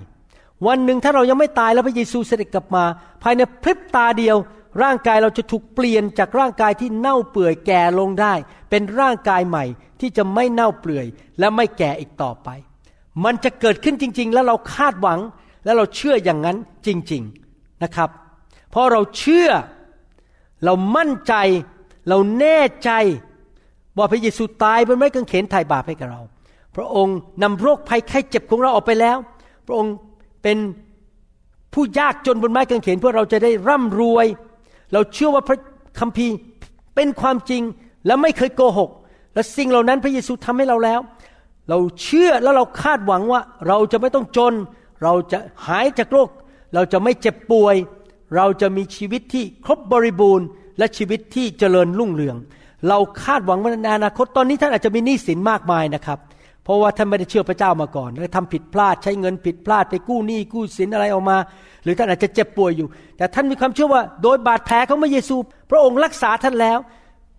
[0.68, 2.84] วันหนึ่งถ้าเรายังไม่ตายแล้วพระเยซูเสด็จกลับมา
[3.24, 4.38] ภายในพริบตาเดียว
[4.84, 8.34] ร่างกายเราจะถูกเปลี่ยนจากร่างกายที่เน่าเปื่อยแก่ลงได้
[8.70, 9.66] เป็นร่างกายใหม่
[10.00, 11.06] ที่จะไม่เน่าเปื่อย
[11.40, 12.50] และไม่แก่อีกต่อไป
[13.24, 15.20] มันจะเกิดขึ้นจริง ๆ แล้วเราคาดหวัง
[15.66, 18.10] และเราเชื่ออย่างนั้นจริง ๆนะครับ
[18.72, 19.50] เพราะเราเชื่อ
[20.66, 21.34] เรามั่นใจ
[22.10, 22.92] เราแน่ใจ
[23.98, 26.22] ว่าพระเยซูตายบนไม้กางเขนไถ่บาปให้กับเรา
[26.76, 29.18] พระองค์นำโรคภัยไข้เจ็บของเราออกไปแล้ว
[29.66, 29.94] พระองค์
[30.46, 30.60] เป็น
[31.74, 34.28] ผู้ยากจนบนไม้กางเขนเพื่อเราจะได้ร่ำรวย
[34.94, 35.60] เราเชื่อว่าพระ
[36.00, 36.36] คัมภีร์
[36.96, 37.64] เป็นความจริง
[38.06, 38.90] และไม่เคยโกหก
[39.34, 41.00] และสิ่งเหล่านั้นพระเยซูทำให้เราแล้ว
[41.70, 44.54] เราเชื่อแล้วเราคาดหวังว่าเราจะไม่ต้องจน
[45.04, 46.30] เราจะหายจากโรค
[46.74, 47.76] เราจะไม่เจ็บป่วย
[48.36, 52.36] เราจะมีชีวิตที่ครบบริบูรณ์ และชีวิตที่เจริญรุ่งเรือง
[52.90, 56.20] เราคาดหวังว่าในอนาคตตอนนี้ท่านอาจจะมีหนี้สินมากมายนะครับ
[56.66, 61.38] เพราะว่าท่านไม่ได้เชื่อพระเจ้ามาก่อนแล้วทำผิดพลาดใช้เงินผิดพลาดไปกู้หนี้กู้สินอะไรออกมา
[61.84, 65.36] หรือท่านอาจจะเจ็บป่วยอยู่ แต่ท่านมีความเชื่อว่า โดยบาดแผลของพระเยซู
[65.72, 66.80] พระองค์รักษาท่านแล้ว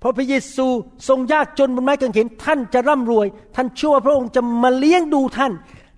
[0.00, 0.66] เพราะพระเยซู
[1.08, 5.52] ทรงยากจนบนไม้กางเขนท่านจะร่ำรวย ท่านเชื่อว่าพระองค์จะมาเลี้ยงดูท่าน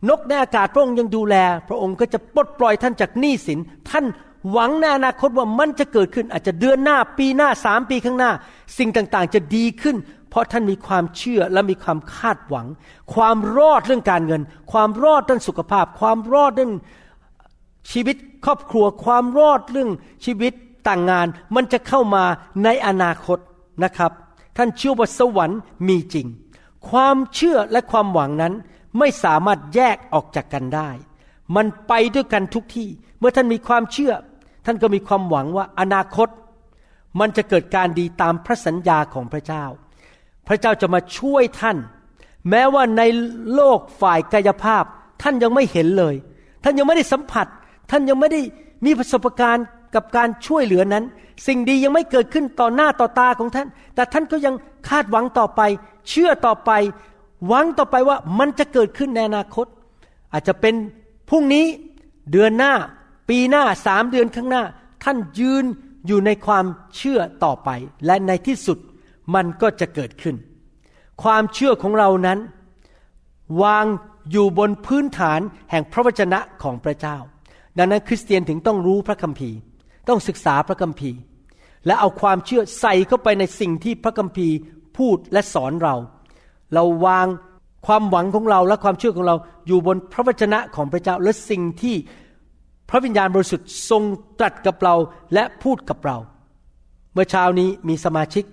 [0.09, 1.37] นกในอากาศพระองค์ยังดูแล
[1.69, 3.59] พระองค์ก็จะปลดปล่อยท่านจากหนี้สิน
[3.91, 4.05] ท่าน
[4.51, 8.31] หวังในอนาคตว่ามันจะเกิดขึ้นอาจจะเดือนหน้าปีหน้าสามปีข้างหน้า
[8.79, 9.97] สิ่งต่างๆ จะดีขึ้น
[10.31, 12.67] เพราะท่านมีความเชื่อและมีความคาดหวัง
[13.15, 16.73] ความรอดเรื่องการเงิน ความรอดด้านสุขภาพ ความรอดเรื่อง
[17.93, 19.91] ชีวิตครอบครัว ความรอดเรื่อง
[20.25, 20.53] ชีวิต
[20.89, 22.25] ต่างงาน มันจะเข้ามา
[22.65, 23.39] ในอนาคต
[23.85, 24.13] นะครับ
[24.57, 26.27] ท่านเชื่อว่าสวรรค์มีจริง
[26.91, 28.55] ความเชื่อและความหวังนั้น
[28.99, 30.91] ไม่สามารถแยกออกจากกันได้
[31.57, 32.89] มันไปด้วยกันทุกที่
[33.19, 34.13] เมื่อท่านมีความเชื่อ
[34.67, 36.29] ท่านก็มีความหวังว่าอนาคต
[37.21, 39.65] มันจะเกิดการดีตามพระสัญญาของพระเจ้า
[40.49, 41.77] พระเจ้าจะมาช่วยท่าน
[42.51, 43.03] แม้ว่าใน
[43.55, 44.85] โลกฝ่ายกายภาพ
[45.23, 46.15] ท่านยังไม่เห็นเลย
[46.65, 47.47] ท่านยังไม่ได้สัมผัส
[47.91, 48.41] ท่านยังไม่ได้
[48.85, 51.05] มีประสบการณ์กับการช่วยเหลือนั้น
[51.47, 54.55] สิ่งดียังไม่เกิดขึ้นต่อหน้าต่อตาของท่าน แต่ท่านก็ยัง
[54.89, 55.61] คาดหวังต่อไป
[56.09, 56.71] เชื่อต่อไป
[57.47, 59.67] หวังต่อไปว่ามันจะเกิดขึ้นในอนาคต
[60.33, 60.75] อาจจะเป็น
[61.29, 61.67] พรุ่งนี้
[62.31, 62.73] เดือนหน้า
[63.29, 64.63] ปีหน้าสามเดือนข้างหน้า
[65.05, 65.65] ท่านยืน
[66.07, 66.65] อยู่ในความ
[66.97, 67.69] เชื่อต่อไป
[68.07, 68.79] และในที่สุด
[69.35, 70.37] มันก็จะเกิดขึ้น
[71.23, 72.39] ความเชื่อของเรานั้น
[73.63, 73.85] วาง
[74.31, 77.17] อยู่บนพื้นฐานแห่งพระวจนะของพระเจ้า
[77.79, 79.57] ดังนั้นคริสเตียนถึงต้องรู้พระคัมภีร์
[80.09, 81.19] ต้องศึกษาพระคัมภีร์
[81.87, 84.55] และเอาความเชื่อใส่เข้าไปในสิ่งที่พระคัมภีร์
[84.97, 85.95] พูดและสอนเรา
[86.75, 87.27] เราวาง
[87.87, 89.37] ความหวังของเราและความเชื่อของเรา
[89.67, 91.97] อยู่บนพระวจนะของพระเจ้าและสิ่งที่
[92.91, 94.03] พระวิญญาณบริสุทธิ์ทรง
[94.39, 94.95] ตรัสกับเรา
[95.35, 96.17] และพูดกับเรา
[97.13, 98.45] เมื่อเช้านี้มีสมาชิก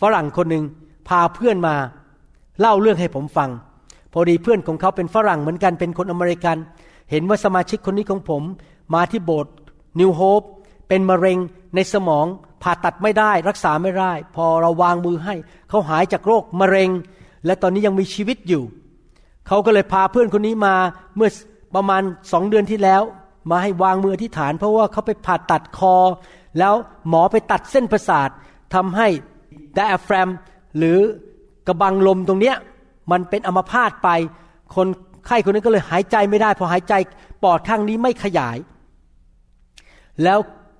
[0.00, 0.64] ฝรั่งคนหนึ่ง
[1.08, 1.74] พาเพื่อนมา
[2.60, 3.50] เล่าเรื่องให้ผมฟัง
[4.12, 6.56] พอดีเพื่อนของเขาเป็นฝรั่งเหมือนกันเป็นคนอเมริกัน
[7.10, 8.42] เห็นว่าสมาชิกคนนี้ของผม
[8.94, 9.52] มาที่โบสถ์
[10.00, 10.42] นิวโฮป
[10.88, 11.38] เป็นมะเร็ง
[11.74, 12.26] ในสมอง
[12.62, 15.34] ผ่าตัดไม่ได้ รักษาไม่ได้ พอเราวางมือให้
[15.68, 16.90] เขาหายจากโรคมะเร็ง
[17.46, 18.62] และตอนนี้ยังมีชีวิตอยู่
[19.46, 20.74] เขาก็เลยพาเพื่อนคนนี้มา
[21.16, 21.30] เมื่อ
[21.74, 23.02] ประมาณสองเดือนที่แล้ว
[23.50, 25.94] มาให้วางมืออธิษฐาน เพราะว่าเขาไปผ่าตัดคอ
[26.58, 26.74] แล้ว
[27.08, 28.28] หมอไปตัดเส้นประสาท
[28.74, 29.08] ทำให้
[29.78, 30.28] ดอะแฟรม
[30.78, 30.98] หรือ
[31.66, 32.56] กระบังลมตรงเนี้ย
[33.10, 34.08] มันเป็นอัมพาตไป
[34.74, 34.86] คน
[35.26, 36.94] ไข้คนนี้ก็เลยหายใจไม่ได้พอหายใจ
[37.42, 38.56] ปอดข้างนี้ไม่ขยาย
[40.24, 40.38] แล้ว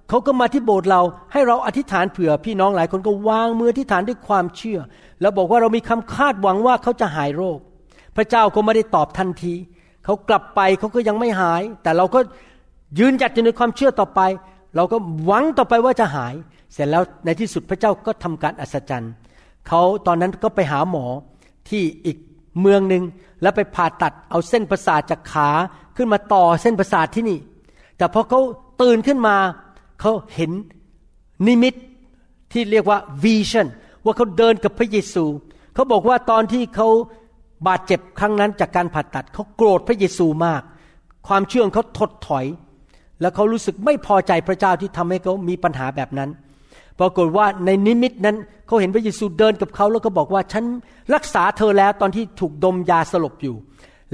[0.08, 4.78] เขาก็มาที่โบสถ์เราให้เราอธิษฐานเผื่อพี่น้องหลายคนก็วางมืออธิษฐานด้วยความเชื่อ
[5.20, 7.58] แล้วบอกว่าเรามีคำคาดหวังว่าเขาจะหายโรค
[8.16, 9.54] พระเจ้าก็ไม่ได้ตอบทันที
[10.04, 12.20] เขากลับไปเขาก็ยังไม่หาย แต่เราก็
[12.98, 14.20] ยืนหยัดอยู่ในความเชื่อต่อไป
[14.76, 16.35] เราก็หวังต่อไปว่าจะหาย
[16.72, 19.12] เสร็จแล้วในที่สุดพระเจ้าก็ทำการอัศจรรย์
[19.68, 21.07] เขาตอนนั้นก็ไปหาหมอ
[21.68, 22.18] ที่อีก
[22.61, 23.02] เมืองหนึ่ง
[23.42, 25.50] แล้วไปผ่าตัดเอาเส้นประสาทจากขา
[25.96, 27.38] ขึ้นมาต่อเส้นประสาทที่นี่
[27.96, 28.40] แต่พอเขา
[28.83, 29.37] ตื่นขึ้นมา
[30.00, 30.52] เขาเห็น
[31.46, 31.74] นิมิต
[32.52, 33.66] ที่เรียกว่า vision
[34.04, 35.24] ว่าเขาเดินกับพระเยซู
[35.74, 36.88] เขาบอกว่าตอนที่เขา
[37.66, 40.62] บาดเจ็บครั้งนั้นจากการผ่าตัดเขาโกรธพระเยซูมาก
[41.28, 42.46] ความเชื่องเขาถดถอย
[43.20, 46.31] แล้วเขารู้สึกไม่พอใจพระเจ้าที่ทำให้เขามีปัญหาแบบนั้น
[46.98, 50.64] ปรากฏว่าในนิมิตนั้นเขาเห็นพระเยซูเดินกับเขาแล้วก็บอกว่าฉัน
[51.14, 53.57] รักษาเธอแล้วตอนที่ถูกดมยาสลบอยู่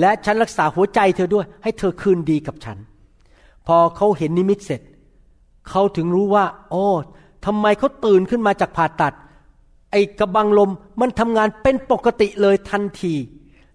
[0.00, 2.78] และฉันรักษาหัวใจเธอด้วย ให้เธอคืนดีกับฉัน
[3.66, 4.80] พอเขาเห็นนิมิตเสร็จ
[5.70, 6.86] เขาถึงรู้ว่าโอ้
[7.46, 9.14] ทำไมเขาตื่นขึ้นมาจากผ่าตัด
[9.90, 13.14] ไอ้กระบังลมมันทำงานเป็นปกติเลยทันที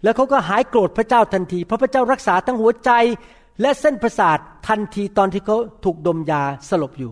[0.04, 2.92] แล้วเขาก็หายโกรธพระเจ้าทันที เพราะพระเจ้ารักษาทั้งหัวใจ
[3.62, 7.12] และเส้นประสาททันทีตอนที่เขาถูกดมยาสลบอยู่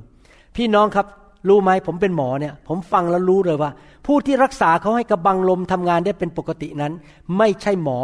[0.56, 1.08] พี่น้องครับ
[1.48, 3.72] รู้ไหมผมเป็นหมอเนี่ย ผมฟังแล้วรู้เลยว่า
[4.06, 6.94] ผู้ที่รักษาเขาให้กระบังลมทำงานได้เป็นปกตินั้น
[7.38, 7.98] ไม่ใช่หมอ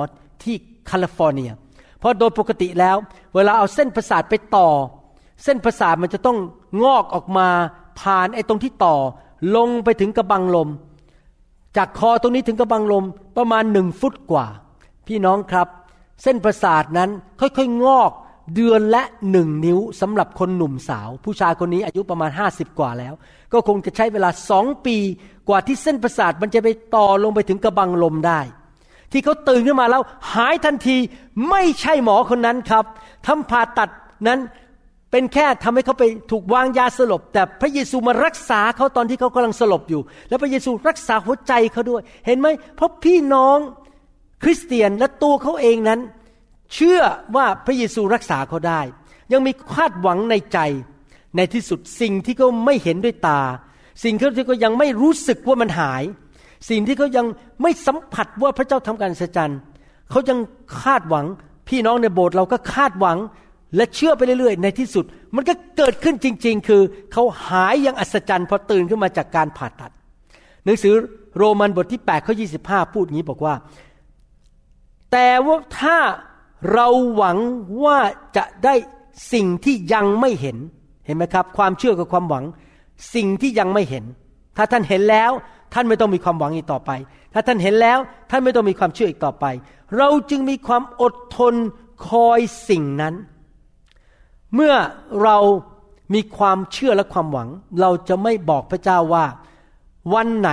[0.43, 0.55] ที่
[0.87, 1.51] แคลิฟอร์เนีย
[1.99, 2.95] เพราะโดยปกติแล้ว
[3.35, 4.67] เวลาเอาเส้นประสาทไปต่อ
[5.43, 6.37] เส้นประสาทมันจะต้อง
[6.83, 7.47] งอกออกมา
[7.99, 8.95] ผ่านไอ้ตรงที่ต่อ
[9.55, 10.69] ลงไปถึงกระบังลม
[11.77, 13.05] จากคอตรงนี้ถึงกระบังลม
[13.37, 14.45] ประมาณหนึ่งฟุตกว่า
[15.07, 15.67] พี่น้องครับ
[16.23, 18.11] เส้นประสาทนั้นค่อยๆงอก
[18.55, 23.13] เดือนละหนึ่งนิ้วสำหรับคนหนุ่มสาว ผู้ชายคนนี้อายุประมาณห้าสิบกว่าแล้ว
[23.53, 24.97] ก็คงจะใช้เวลาสองปี
[25.49, 28.39] กว่าที่เส้นประสาทมันจะไปต่อลงไปถึงกระบังลมได้
[29.11, 30.01] ที่เขาตื่นขึ้นมาแล้ว
[30.33, 30.97] หายทันที
[31.49, 32.85] ไม่ใช่หมอคนนั้นครับ
[33.27, 33.89] ทำผ่าตัด
[34.27, 34.39] นั้น
[35.11, 43.57] เป็นแค่ทำให้เขาไปถูกวางยาสลบ แต่พระเยซูมารักษาเขาตอนที่เขากำลังสลบอยู่ แล้วพระเยซูรักษาหัวใจเขาด้วย เห็นไหมเพราะพี่น้อง
[44.43, 45.99] คริสเตียนและตัวเขาเองนั้น
[46.73, 46.99] เชื่อ
[47.35, 48.81] ว่าพระเยซูรักษาเขาได้
[49.31, 50.59] ยังมีคาดหวังในใจ
[51.35, 53.41] ในที่สุดสิ่งที่เขาไม่เห็นด้วยตา
[54.03, 56.03] สิ่งที่เขายังไม่รู้สึกว่ามันหาย
[56.69, 57.25] สิ่งที่เขายัง
[57.61, 59.53] ไม่สัมผัสว่าพระเจ้าทำการสัจจัน
[60.09, 60.39] เขายัง
[60.81, 61.25] คาดหวัง
[61.69, 63.17] พี่น้องในโบสถ์เราก็คาดหวัง
[63.75, 65.05] และเชื่อไปเรื่อยๆ ในที่สุด
[65.35, 66.81] มันก็เกิดขึ้นจริง ๆ คือ
[67.13, 69.91] เขาหายอย่างอัศจรรย์พอตื่นขึ้นมาจากการผ่าตัด
[70.65, 70.93] หนังสือ
[71.37, 72.33] โรมันบทที่8ข้อ
[72.63, 73.53] 25 พูดงี้บอกว่า
[75.11, 75.97] แต่ว่าถ้า
[76.71, 77.37] เราหวัง
[77.83, 77.99] ว่า
[78.37, 78.75] จะได้
[79.33, 80.57] สิ่งที่ยังไม่เห็น
[81.05, 82.43] เห็นไหมครับ ความเชื่อกับความหวัง
[83.15, 84.03] สิ่งที่ยังไม่เห็น
[84.57, 85.31] ถ้าท่านเห็นแล้ว
[85.73, 86.91] ท่านไม่ต้องมีความหวังอีกต่อไป
[87.33, 87.99] ถ้าท่านเห็นแล้ว
[88.29, 89.45] ท่านไม่ต้องมีความเชื่ออีกต่อไป
[89.97, 91.53] เราจึงมีความอดทน
[92.07, 93.13] คอยสิ่งนั้น
[94.55, 94.75] เมื่อ
[95.23, 95.37] เรา
[96.13, 97.49] มีความเชื่อและความหวัง
[97.81, 99.25] เราจะไม่บอกพระเจ้าว่า
[100.13, 100.51] วันไหน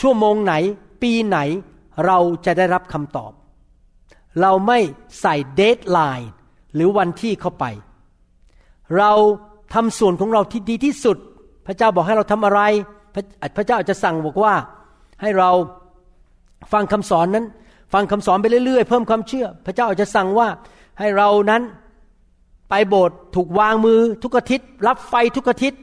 [0.00, 0.54] ชั่วโมงไหน
[1.02, 1.38] ปีไหน
[2.06, 3.32] เราจะได้รับคำตอบ
[4.40, 4.78] เราไม่
[5.20, 6.30] ใส่เดทไลน์
[6.74, 7.64] หรือวันที่เข้าไป
[8.98, 9.12] เรา
[9.74, 11.16] ทำส่วนของเราที่ดีที่สุด
[11.66, 12.60] พระเจ้าบอกให้เราทำอะไร
[13.14, 13.22] พระ
[13.56, 14.54] พระเจ้าอาจจะสั่งบอกว่า
[15.20, 15.50] ให้เรา
[16.72, 17.46] ฟังคำสอนนั้น
[17.92, 20.48] ฟังคำสอนไปเรื่อยๆ เพิ่มความเชื่อ พระเจ้าอาจจะสั่งว่า
[20.98, 21.62] ให้เรานั้น
[22.70, 25.80] ไปโบสถ์ถูกวางมือทุกอาทิตย์ รับไฟทุกอาทิตย์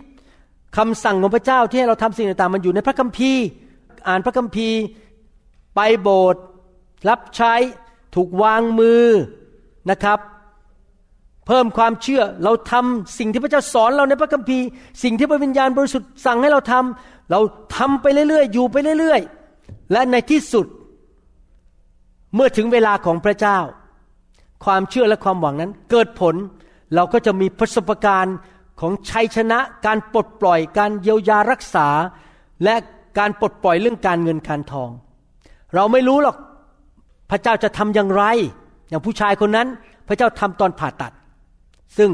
[0.78, 3.44] คำสั่งของพระเจ้าที่ให้เราทำสิ่งต่างๆมันอยู่ในพระคัมภีร์
[4.08, 4.80] อ่านพระคัมภีร์
[5.76, 6.42] ไปโบสถ์
[7.10, 7.54] รับใช้
[8.16, 9.04] ถูกวางมือ
[9.90, 10.20] นะครับ
[11.48, 14.66] เพิ่มความเชื่อเราทำสิ่งที่พระเจ้าสอนเราในพระคัมภีร์
[15.04, 17.40] สิ่งที่พระวิญญาณบริสุทธิ์สั่งให้เราทำเรา
[17.78, 20.66] ทำไปเรื่อยๆ อยู่ไปเรื่อยๆ และในที่สุด
[22.36, 23.60] เมื่อถึงเวลาของพระเจ้า
[24.66, 26.36] ความเชื่อและความหวังนั้น เกิดผล
[26.96, 28.38] เราก็จะมีประสบการณ์
[28.80, 31.88] ของชัยชนะการปลดปล่อยการเยียวยารักษา
[32.64, 32.76] และ
[33.20, 34.90] การปลดปล่อยเรื่องการเงินการทอง
[35.76, 36.38] เราไม่รู้หรอก
[37.32, 38.24] พระเจ้าจะทำอย่างไร
[38.90, 39.68] อย่างผู้ชายคนนั้น
[40.08, 41.14] พระเจ้าทำตอนผ่าตัด
[41.98, 42.10] ซึ่ง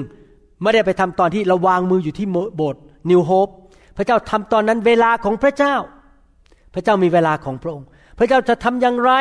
[0.61, 3.47] ไม่ได้ไปทำตอนที่เราวางมืออยู่ที่โบสถ์นิวโฮป
[3.97, 5.75] พระเจ้าทำตอนนั้นเวลาของพระเจ้า
[6.73, 9.11] พระเจ้ามีเวลาของพระองค์ พระเจ้าจะทำอย่างไร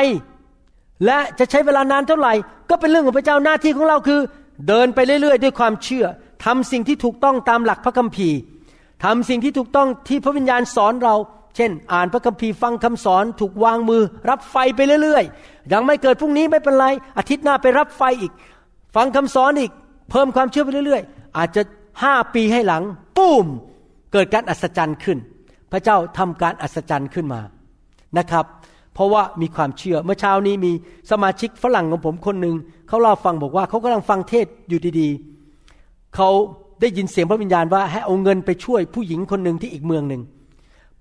[1.07, 2.35] และจะใช้เวลานานเท่าไหร่
[2.71, 4.21] ก็เป็นเรื่องของพระเจ้าหน้าที่ของเราคือ
[4.69, 6.07] เดินไปเรื่อย ๆ ด้วยความเชื่อ
[6.45, 8.39] ทำสิ่งที่ถูกต้องตามหลักพระคัมภีร์
[9.05, 11.15] ทำสิ่งที่ถูกต้องที่พระวิญญาณสอนเรา
[11.57, 16.87] เช่น อ่านพระคัมภีร์ฟังคำสอนถูกวางมือ รับไฟไปเรื่อยๆ ยังไม่เกิดพรุ่งนี้ไม่เป็นไร
[17.19, 18.33] อาทิตย์หน้าไปรับไฟอีก
[18.97, 19.73] ฟังคำสอนอีก
[20.11, 21.63] เพิ่มความเชื่อไปเรื่อยๆ อาจจะ
[22.03, 22.83] ห้าปีให้หลัง
[23.17, 23.47] ปุ้ม
[24.13, 25.19] เกิดการอัศจรรย์ขึ้น
[25.73, 27.41] พระเจ้าทำการอัศจรรย์ขึ้นมา
[28.19, 28.45] นะครับ
[28.95, 30.73] เพราะว่ามีความเชื่อเมื่อเช้านี้มี
[31.11, 32.55] สมาชิกฝรั่งของผมคนหนึ่ง
[32.89, 36.29] เขาเล่าฟังบอกว่าเขากำลังฟังเทศอยู่ดีๆเขา
[36.81, 40.23] ได้ยินเสียงพระวิญญาณว่าให้เอาเงินไปช่วยผู้หญิงคนหนึ่งที่อีกเมืองหนึ่ง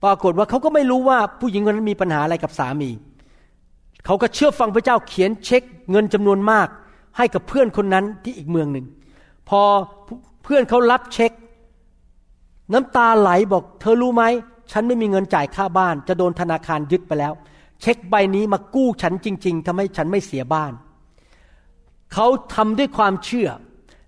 [0.04, 2.90] ปรากฏว่าเขาก็ไม่รู้ว่าผู้หญิงคนนั้นมีปัญหาอะไรกับสามี
[4.06, 6.68] เขาก็เชื่อฟังพระเจ้าเขียนเช็คเงินจำนวนมาก
[7.18, 8.86] ให้กับเพื่อนคนนั้นที่อีกเมืองหนึ่ง
[9.50, 9.62] พอ
[10.44, 11.32] เพื่อนเขารับเช็ค
[12.74, 14.24] น้ำตาไหลบอก เธอรู้ไหม
[14.72, 17.34] ฉันไม่มีเงินจ่ายค่าบ้าน จะโดนธนาคารยึดไปแล้ว
[17.82, 20.74] เช็คใบนี้มากู้ฉันจริง ๆทำให้ฉันไม่เสียบ้าน
[22.14, 23.50] เขาทำด้วยความเชื่อ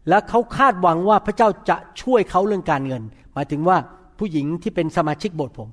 [0.09, 3.77] และเขาคาดหวังว่าพระเจ้าจะช่วยเขาเรื่องการเงิน หมายถึงว่า
[4.21, 5.69] ผู้หญิงที่เป็นสมาชิกโบสถ์ผม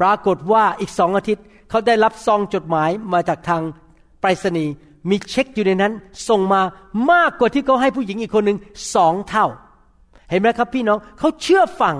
[0.00, 3.62] ปรากฏว่าอีกสองอาทิตย์เขาได้รับซองจดหมายมาจากทาง
[4.20, 4.72] ไปรษณีย์
[5.10, 5.92] มีเช็คอยู่ในนั้น
[6.28, 6.60] ส่งมา
[7.12, 8.58] มากกว่าที่เขาให้ผู้หญิงอีกคนหนึ่ง
[8.94, 9.46] สองเท่า
[10.30, 11.96] เห็นไหมครับพี่น้องเขาเชื่อฟัง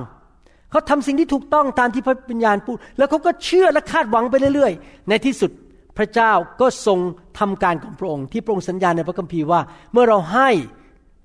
[0.70, 5.50] เขาทำสิ่งที่ถูกต้องตามที่พระวิญญาณพูด แล้วเขาก็เชื่อและคาดหวังไปเรื่อยๆ ในที่สุด
[5.98, 6.98] พระเจ้าก็ทรง
[7.38, 9.60] ทำการของพระองค์ที่พระองค์สัญญาในพระคัมภีร์ว่า
[9.92, 10.50] เมื่อเราให้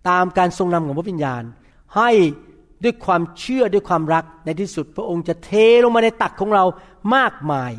[0.10, 1.44] ตามการทรงนำของพระวิญญาณ
[1.98, 2.12] ให้
[2.84, 5.50] ด้วยความเชื่อด้วยความรักในที่สุด พระองค์จะเท
[5.84, 6.64] ลงมาในตักของเรา
[7.16, 7.72] มากมาย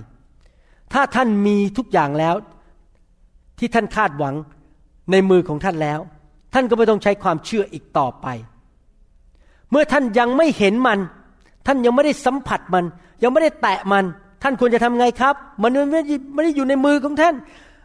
[0.92, 2.34] ถ้าท่านมีทุกอย่างแล้ว
[3.58, 4.34] ที่ท่านคาดหวัง
[5.10, 6.00] ในมือของท่านแล้ว
[6.54, 8.26] ท่านก็ไม่ต้องใช้ความเชื่ออีกต่อไป
[9.70, 10.98] เมื่อท่านยังไม่เห็นมัน
[11.66, 12.84] ท่านยังไม่ได้สัมผัสมัน
[13.22, 14.04] ยังไม่ได้แตะมัน
[14.42, 15.84] ท่านควรจะทำไงครับ มันไม่
[16.34, 17.34] ไม่ได้อยู่ในมือของท่าน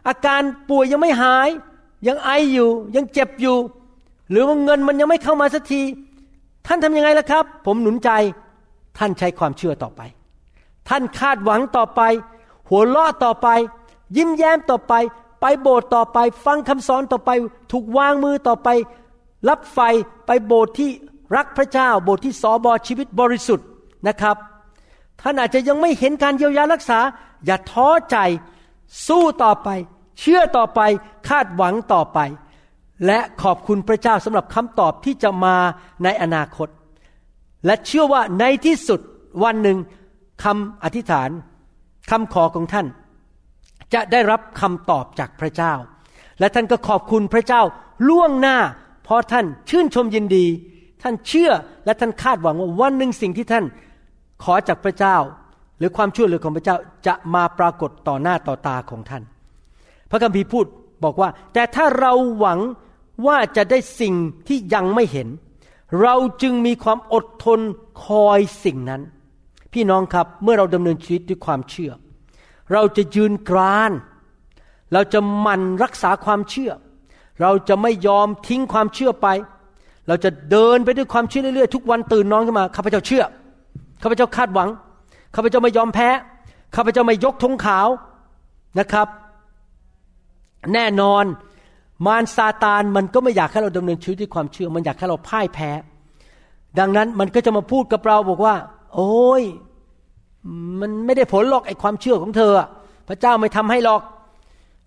[0.08, 1.48] อาการป่วยยังไม่หาย
[2.06, 3.56] ยังไออยู่ยังเจ็บอยู่
[4.30, 5.82] หรือว่าเงินมันยังไม่เข้ามาสักที
[6.66, 8.10] ท่านทำยังไงล่ะครับ ผมหนุนใจ
[8.98, 10.00] ท่านใช้ความเชื่อต่อไป
[10.88, 12.00] ท่านคาดหวังต่อไป
[12.68, 13.48] หัวเราะต่อไป
[14.16, 14.94] ยิ้มแย้มต่อไป
[15.40, 17.30] ไปโบสถ์ต่อไป ฟังคำสอนต่อไป
[17.72, 18.68] ถูกวางมือต่อไป
[19.48, 19.78] รับไฟ
[20.26, 20.90] ไปโบสถ์ที่
[21.36, 23.66] รักพระเจ้า โบทที่สอบอชีวิตบริสุทธิ์
[24.08, 24.36] นะครับ
[25.20, 27.00] ท่านอาจจะยังไม่เห็นการเยียวยารักษา
[27.44, 28.16] อย่าท้อใจ
[29.06, 29.68] สู้ต่อไป
[30.20, 30.80] เชื่อต่อไป
[31.28, 32.18] คาดหวังต่อไป
[33.06, 35.56] และขอบคุณพระเจ้าสำหรับคำตอบที่จะมา
[36.04, 36.68] ในอนาคต
[37.66, 39.00] และเชื่อว่าในที่สุด
[39.44, 39.78] วันหนึ่ง
[40.44, 41.30] คำอธิษฐาน
[42.10, 42.86] คำขอของท่าน
[43.94, 45.72] จะได้รับคำตอบจากพระเจ้า
[46.40, 47.62] และท่านก็ขอบคุณพระเจ้า
[48.08, 48.58] ล่วงหน้า
[49.04, 50.46] เพราะท่านชื่นชมยินดี
[51.02, 51.50] ท่านเชื่อ
[51.84, 53.64] และท่านคาดหวังว่าวันหนึ่งสิ่งที่ท่าน
[54.44, 55.16] ขอจากพระเจ้า
[55.78, 59.22] หรือความช่วยเหลือของพระเจ้าจะมาปรากฏต่อหน้าต่อตาของท่าน
[60.10, 60.66] พระคัมภีร์พูด
[61.04, 62.58] บอกว่า แต่ถ้าเราหวัง
[63.26, 64.14] ว่าจะได้สิ่ง
[64.48, 65.28] ที่ยังไม่เห็น
[66.02, 67.60] เราจึงมีความอดทน
[68.04, 69.02] คอยสิ่งนั้น
[69.72, 71.92] พี่น้องครับเมื่อเราดำเนินชีวิตด้วยความเชื่อ
[72.72, 73.92] เราจะยืนกราน
[74.92, 76.72] เราจะมันรักษาความเชื่อ
[77.40, 79.28] เราจะไม่ยอมทิ้งความเชื่อไป
[80.08, 83.24] เราจะเดินไปด้วยความเชื่อเรื่อยๆทุกวันตื่นนอนขึ้นมาข้าพเจ้าเชื่อ
[84.02, 84.68] ข้าพเจ้าคาดหวัง
[85.34, 86.08] ข้าพเจ้าไม่ยอมแพ้
[86.76, 87.88] ข้าพเจ้าไม่ยกธงขาว
[88.78, 89.08] นะครับ
[90.74, 91.24] แน่นอน
[92.04, 95.70] มารซาตานมันก็ไม่อยากให้เราดำเนินชีวิตด้วยความเชื่อ มันอยากให้เราพ่ายแพ้
[96.78, 98.54] ดังนั้นมันก็จะมาพูดกับเราบอกว่า
[98.94, 99.42] โอ้ย
[100.80, 102.52] มันไม่ได้ผลหรอกไอ้ความเชื่อของเธอ
[103.08, 104.02] พระเจ้าไม่ทำให้หรอก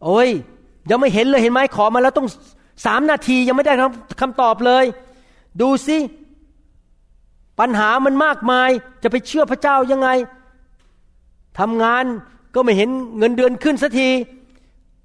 [0.05, 0.29] โอ้ย
[0.89, 2.27] ยังไม่เห็นเลยเห็นไหมขอมาแล้วต้อง
[2.85, 3.73] สามนาทียังไม่ได้
[4.21, 4.85] คำตอบเลย
[5.61, 5.97] ดูสิ
[7.59, 8.69] ปัญหามันมากมาย
[9.03, 10.09] จะไปเชื่อพระเจ้ายังไง
[11.59, 12.05] ทำงาน
[12.55, 14.09] ก็ไม่เห็นเงินเดือนขึ้นสักที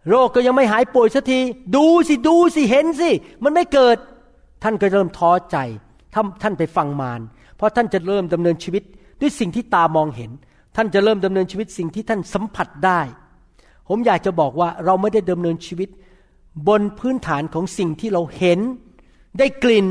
[0.08, 1.40] โรคก็ยังไม่หายป่วยสักที
[1.76, 3.10] ดูสิดูสิเห็นสิ
[3.44, 3.96] มันไม่เกิด
[4.62, 5.56] ท่านก็เริ่มท้อใจ
[6.14, 7.20] ท่านท่านไปฟังมาร
[7.56, 8.82] เพราะท่านจะเริ่มดำเนินชีวิต
[9.20, 10.30] ด้วยสิ่งที่ตามองเห็น
[10.76, 13.00] ท่านจะเริ่มดำเนินชีวิตสิ่งที่ท่านสัมผัสได้
[13.88, 15.88] ผมอยากจะบอกว่าเราไม่ได้ดำเนินชีวิต
[16.68, 18.60] บนพื้นฐานของสิ่งที่เราเห็น
[19.38, 19.86] ได้กลิ่น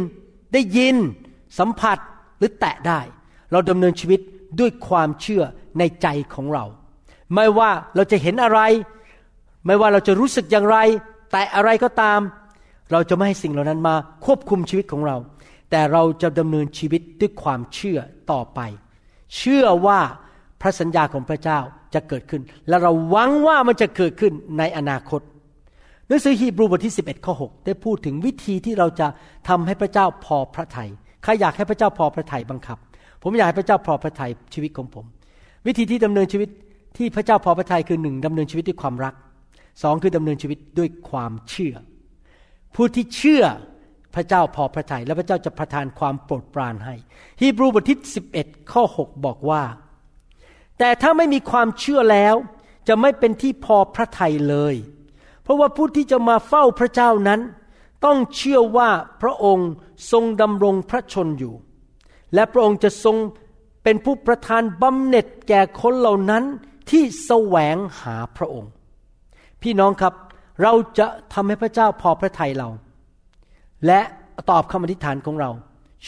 [0.53, 0.95] ได้ยิน
[1.59, 1.97] สัมผัส
[2.37, 2.99] หรือแตะได้
[3.51, 4.19] เราดำเนินชีวิต
[4.59, 5.43] ด้วยความเชื่อ
[5.79, 6.65] ในใจของเรา
[7.33, 8.59] ไม่ว่าเราจะเห็นอะไร
[9.65, 10.77] ไม่ว่าเราจะรู้สึกอย่างไร
[11.31, 12.19] แต่อะไรก็ตาม
[12.91, 13.95] เราจะไม่ให้สิ่งเหล่านั้นมา
[14.25, 15.17] ควบคุมชีวิตของเรา
[15.71, 17.99] แต่เราจะดำเนินชีวิตด้วยความเชื่อ
[18.31, 18.59] ต่อไป
[19.37, 19.99] เชื่อว่า
[20.61, 21.59] พระสัญญาของพระเจ้า
[21.93, 25.21] จะเกิดขึ้น และเราหวังว่ามันจะเกิดขึ้นในอนาคต
[26.07, 29.07] หนังสือฮีบรูบทที่ 11ข้อ6ได้พูดถึงวิธีที่เราจะ
[29.49, 30.89] ทำให้พระเจ้าพอพระทยัย
[31.23, 32.77] ใครอยากให้พระเจ้าพอพระทัยบังคับ
[33.23, 35.05] ผมอยากให้พระเจ้าพอพระทัยชีวิตของผม
[35.67, 36.49] วิธีที่ดำเนินชีวิต
[36.97, 39.13] ที่พระเจ้าพอพระทัยคือหนึ่งดำเนินชีวิตด้วยความรัก
[39.81, 41.75] สองคือดำเนินชีวิตด้วยความเชื่อ
[42.75, 43.43] ผู้ที่เชื่อ
[44.15, 46.95] พระเจ้าพอพระทยัยและพระเจ้าจะประทานความโปรดปรานให้
[47.41, 47.99] ฮีบรูบทที่
[48.35, 49.63] 11 ข้อ 6 บอกว่า
[50.79, 52.35] แต่ถ้าไม่มีความเชื่อแล้ว
[52.87, 54.75] จะไม่เป็นที่พอพระทัยเลย
[55.43, 57.41] เพราะว่าผู้ที่จะมาเฝ้าพระเจ้านั้น
[58.05, 58.89] ต้องเชื่อว่า
[59.21, 59.69] พระองค์
[60.11, 61.53] ทรงดำรงพระชนอยู่
[62.33, 63.17] และพระองค์จะทรง
[63.83, 66.43] เป็นผู้ประทานบำเหน็จแก่คนเหล่านั้น
[66.89, 68.71] ที่แสวงหาพระองค์
[69.63, 70.13] พี่น้องครับ
[70.61, 72.69] เราจะทำให้พระเจ้าพอพระทัยเรา
[73.87, 74.01] และ
[74.49, 75.49] ตอบคำอธิษฐานของเรา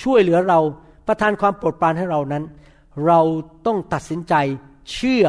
[0.02, 0.60] ช่วยเหลือเรา
[1.08, 2.44] ประทานความโปรดปรานให้เรานั้น
[3.08, 3.20] เรา
[3.65, 4.34] ต้องตัดสินใจ
[4.94, 5.26] เชื่อ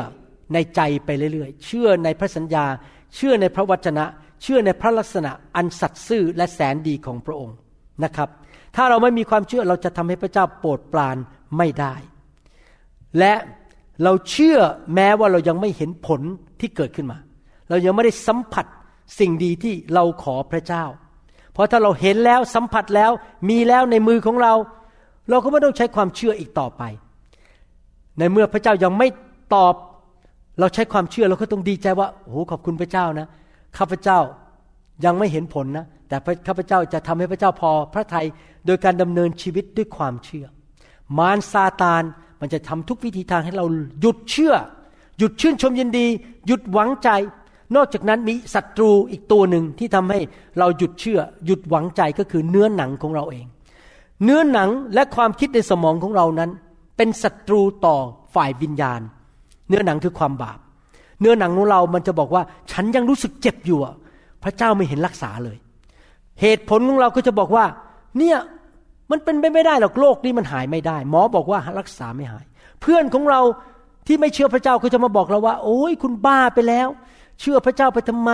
[0.54, 2.64] ในใจไปเรื่อยๆ เชื่อในพระสัญญา
[3.14, 4.04] เชื่อในพระวจนะ
[4.42, 7.56] เชื่อในพระลักษณะอันสัตย์ซื่อและแสนดีของพระองค์
[8.04, 8.28] นะครับ
[8.76, 11.16] ถ้าเราไม่มีความเชื่อเราจะทำให้พระเจ้าโปรดปราน
[11.58, 11.94] ไม่ได้
[13.18, 13.34] และ
[14.02, 14.58] เราเชื่อ
[14.94, 16.20] แม้ว่าเรายังไม่เห็นผล
[16.60, 17.18] ที่เกิดขึ้นมา
[17.68, 18.66] เรายังไม่ได้สัมผัส
[19.18, 20.84] สิ่งดีที่เราขอพระเจ้า
[21.52, 23.10] เพราะถ้าเราเห็นแล้วสัมผัสแล้ว
[23.48, 24.54] มีแล้วในมือของเรา
[25.30, 26.82] เราก็ไม่ต้องใช้ความเชื่ออีกต่อไป
[28.18, 29.08] ในเมื่อพระเจ้ายังไม่
[29.54, 29.74] ตอบ
[30.60, 33.26] เราใช้ความเชื่อเราก็ต้องดีใจว่าโอ้ขอบคุณพระเจ้านะ
[33.78, 34.18] ข้าพเจ้า
[35.04, 38.26] ยังไม่เห็นผลนะ แต่ข้าพเจ้าจะทำให้พระเจ้าพอพระทัย
[38.66, 40.46] โดยการดำเนินชีวิตด้วยความเชื่อ
[41.18, 42.02] มารซาตาน
[42.40, 43.66] มันจะทำทุกวิธีทางให้เรา
[44.00, 44.54] หยุดเชื่อ
[45.18, 46.06] หยุดชื่นชมยินดี
[46.46, 47.08] หยุดหวังใจ
[47.74, 50.20] นอกจากนั้นมีศัตรูอีกตัวหนึ่งที่ทำให้
[50.58, 53.46] เราหยุดเชื่อ หยุดหวังใจก็คือเนื้อหนังของเราเอง
[54.24, 56.50] เนื้อหนังและความคิดในสมองของเรานั้น
[56.96, 57.96] เป็นศัตรูต่อ
[58.34, 59.00] ฝ่ายวิญญาณ
[59.68, 60.58] เนื้อหนังคือความบาป
[61.20, 63.78] เนื้อหนังของเรามันจะบอกว่าฉันยังรู้สึกเจ็บอยู่
[64.42, 65.56] พระเจ้าไม่เห็นรักษาเลย
[66.40, 67.64] เหตุผลของเราก็จะบอกว่า
[68.18, 68.38] เนี่ย
[69.10, 72.44] มันเป็นไปไม่ได้หรอกโรคนี้มันหายไม่ได้ หมอบอกว่ารักษาไม่หาย
[72.80, 73.40] เพื่อนของเรา
[74.06, 76.88] ที่ไม่เชื่อพระเจ้าก็จะมาบอกเราว่า โอ้ยคุณบ้าไปแล้ว
[77.40, 78.30] เชื่อพระเจ้าไปทำไม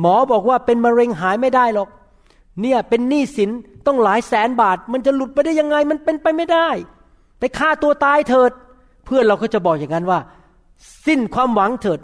[0.00, 1.88] หมอบอกว่าเป็นมะเร็งหายไม่ได้หรอก
[2.60, 3.50] เนี่ยเป็นหนี้สิน
[3.86, 6.68] ต้องหลายแสนบาท มันจะหลุดไปได้ยังไงมันเป็นไปไม่ได้
[7.38, 8.50] ไปฆ่าตัวตายเถิด
[9.04, 10.20] เพื่อนเราก็จะบอกอย่างนั้นว่า
[11.06, 12.00] สิ้นความหวังเถิด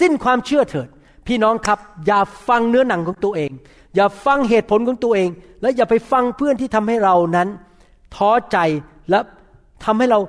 [0.00, 0.88] สิ้นความเชื่อเถิด
[1.26, 3.50] พี่น้องครับ อย่าฟังเนื้อหนังของตัวเอง
[3.94, 5.30] อย่าฟังเหตุผลของตัวเอง
[5.62, 7.48] และอย่าไปฟังเพื่อนที่ทำให้เรานั้น
[8.14, 8.58] ท้อใจ
[9.10, 9.18] และ
[9.84, 10.20] ทำให้เรา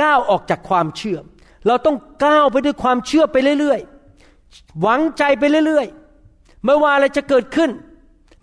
[0.00, 1.18] ก้าวออกจากความเชื่อ
[1.66, 7.70] เราต้องก้าวไปด้วยความเชื่อไปเรื่อยๆ หวังใจไปเรื่อยๆ ไม่ว่าอะไรจะเกิดขึ้น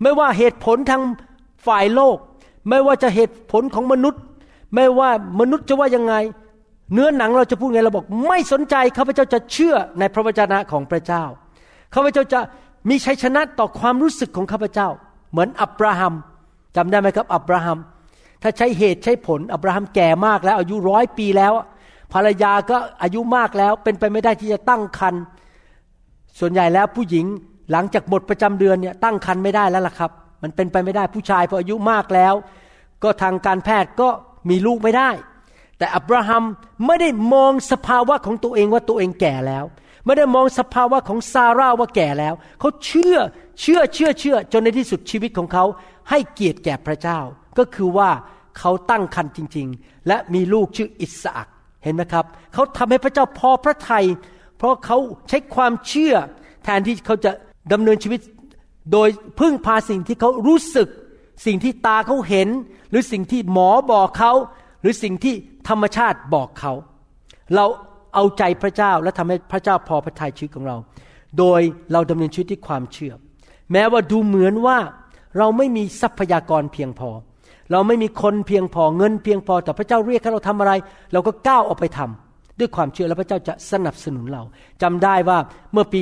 [0.02, 1.02] ไม่ว่าเหตุผลทาง
[1.66, 2.16] ฝ่ายโลก
[2.68, 4.22] ไม่ว่าจะเหตุผลของมนุษย์
[4.74, 6.14] ไม่ว่ามนุษย์จะว่ายังไง
[6.92, 11.24] เนื้อหนังเราจะพูดไงเราบอก ไม่สนใจข้าพเจ้าจะเชื่อในพระวจนะของพระเจ้า
[11.94, 12.40] ข้าพเจ้าจะ
[12.88, 14.88] มีชัยชนะต่อความรู้สึกของข้าพเจ้า
[15.30, 16.14] เหมือนอับราฮัม
[16.76, 17.78] จำได้ไหมครับอับราฮัม
[18.42, 21.52] ถ้าใช้เหตุใช้ผลอับราฮัมแก่มากแล้วอายุร้อยปีแล้ว
[22.12, 25.22] ภรรยาก็อายุมากแล้วเป็นไปไม่ได้ที่จะตั้งครรภ์
[26.38, 27.26] ส่วนใหญ่แล้วผู้หญิง
[27.72, 30.10] หลังจากหมดประจำเดือนเนี่ยตั้งครรภ์ไม่ได้แล้วล่ะครับ
[30.42, 32.34] มันเป็นไปไม่ได้ผู้ชายพออายุมากแล้ว
[33.02, 34.08] ก็ทางการแพทย์ก็
[34.50, 35.10] มีลูกไม่ได้
[35.78, 36.44] แต่อับราฮัม
[36.86, 39.64] ไม่ได้มองสภาวะของตัวเองว่าตัวเองแก่แล้ว
[40.06, 43.16] ไม่ได้มองสภาวะของซาร่าว่าแก่แล้ว เขาเชื่อ
[43.60, 45.64] เชื่อเชื่อเชื่อจนในที่สุดชีวิตของเขา
[46.10, 47.18] ให้เกียรติแก่พระเจ้า
[47.58, 48.10] ก็คือว่า
[48.58, 51.48] เขาตั้งคันจริง ๆ และมีลูกชื่ออิสอัก
[51.82, 54.04] เห็นไหมครับเขาทำให้พระเจ้าพอพระทัย
[54.58, 56.14] เพราะเขาใช้ความเชื่อ
[56.64, 57.30] แทนที่เขาจะ
[57.72, 58.20] ดำเนินชีวิต
[58.92, 59.08] โดย
[59.40, 60.88] พึ่งพาสิ่งที่เขารู้สึก
[61.46, 62.48] สิ่งที่ตาเขาเห็น
[62.90, 64.32] หรือสิ่งที่หมอบอกเขา
[64.80, 65.34] หรือสิ่งที่
[65.68, 66.72] ธรรมชาติบอกเขา
[67.54, 67.66] เรา
[68.14, 70.76] เอาใจพระเจ้าและทำให้พระเจ้าพอพระทัยชีวิตของเรา
[71.38, 71.60] โดย
[71.92, 73.12] เราดำเนินชีวิตที่ความเชื่อ
[73.72, 74.78] แม้ว่าดูเหมือนว่า
[75.38, 77.10] เราไม่มีทรัพยากรเพียงพอ
[77.72, 80.72] เราไม่มีคนเพียงพอเงินเพียงพอแต่พระเจ้าเรียกให้เราทำอะไร
[81.12, 84.42] เราก็ก้าวออกไปทำด้วยความเชื่อแล้วพระเจ้าจะสนับสนุนเรา
[84.82, 85.38] จำได้ว่า
[85.72, 86.00] เมื่อปี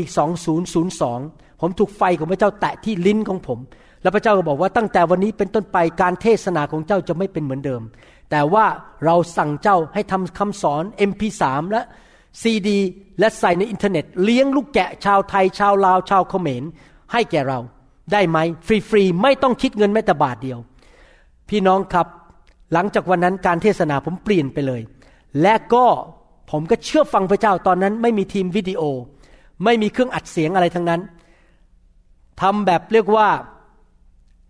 [0.80, 3.58] 2002 ผมถูกไฟของพระเจ้าแตะที่ลิ้นของผม
[4.02, 7.82] แล้วพระเจ้าก็บอกว่าตั้งแต่วันนี้เป็นต้นไปการเทศนาของเจ้าจะไม่เป็นเหมือนเดิม
[8.30, 8.66] แต่ว่า
[9.04, 11.82] เราสั่งเจ้าให้ทำคำสอน MP3 และ
[12.42, 12.78] ซีดี
[13.18, 16.64] และใส่ในอินเทอร์เน็ต เลี้ยงลูกแกะชาวไทย ชาวลาวชาวเขมร
[17.12, 17.58] ให้แก่เรา
[18.12, 20.58] ได้ไหมฟรีๆไม่ต้องคิดเงินแม้แต่บาทเดียว
[21.50, 22.06] พี่น้องครับ
[22.72, 24.80] หลังจากวันนั้นการเทศนาผมเปลี่ยนไปเลย
[25.42, 25.84] และก็
[26.50, 28.82] ผมก็เชื่อฟังพระเจ้าตอนนั้น ไม่มีทีมวิดีโอ
[29.64, 31.00] ไม่มีเครื่องอัดเสียงอะไรทั้งนั้น
[32.40, 33.28] ทำแบบเรียกว่า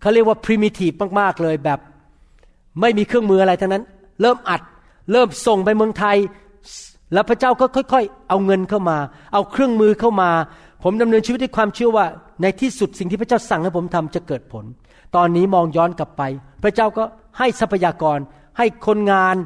[0.00, 1.78] เขาเรียกว่า primitive มากๆเลยแบบ
[2.80, 3.84] ไม่มีเครื่องมืออะไรทั้งนั้น
[4.20, 4.62] เริ่มอัด
[5.12, 6.16] เริ่มส่งไปเมืองไทย
[7.12, 8.98] แล้วพระเจ้าก็ค่อย ๆ เอาเงินเข้ามา
[9.32, 10.30] เอาเครื่องมือเข้ามา
[10.82, 12.04] ผมดำเนินชีวิตด้วยความเชื่อว่า
[12.42, 14.64] ในที่สุดสิ่งที่พระเจ้าสั่งให้ผมทำจะเกิดผล
[15.16, 16.22] ตอนนี้มองย้อนกลับไป
[16.62, 17.04] พระเจ้าก็
[17.38, 18.18] ให้ทรัพยากร
[18.58, 19.36] ให้คนงาน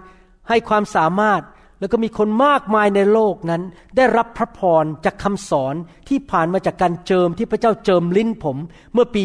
[0.49, 1.43] ให้ความสามารถ
[1.81, 3.63] แล้วก็มีคนมากมายในโลกนั้น
[3.97, 5.75] ได้รับพระพรจากคำสอน
[6.09, 8.57] ที่ผ่านมาจากการเจิมที่พระเจ้าเจิมลิ้นผม
[8.93, 9.25] เมื่อปี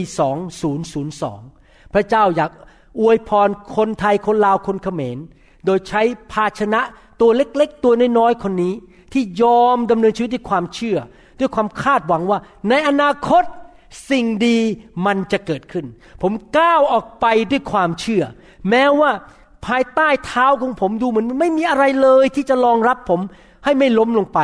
[0.95, 2.51] 2002 พระเจ้าอยาก
[2.99, 5.17] อวยพรคนไทยคนลาวคนเขมร
[5.65, 6.81] โดยใช้ภาชนะ
[7.21, 8.73] ตัวเล็กๆ ตัวน้อยๆคนนี้
[9.13, 10.97] ที่ยอมดำเนินชีวิตด้วยความเชื่อ
[11.39, 13.43] ด้วยความคาดหวังว่า ในอนาคต
[14.09, 14.59] สิ่งดี
[15.05, 15.85] มันจะเกิดขึ้น
[16.21, 18.23] ผมก้าวออกไปด้วยความเชื่อ
[18.69, 19.11] แม้ว่า
[19.65, 23.19] ภายใต้เท้าของผมดูเหมือนไม่มีอะไรเลยที่จะรองรับผม
[23.63, 24.39] ให้ไม่ล้มลงไป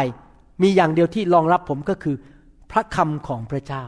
[0.62, 2.16] มีอย่างเดียวที่รองรับผมก็คือ
[2.72, 3.84] พระคำของพระเจ้า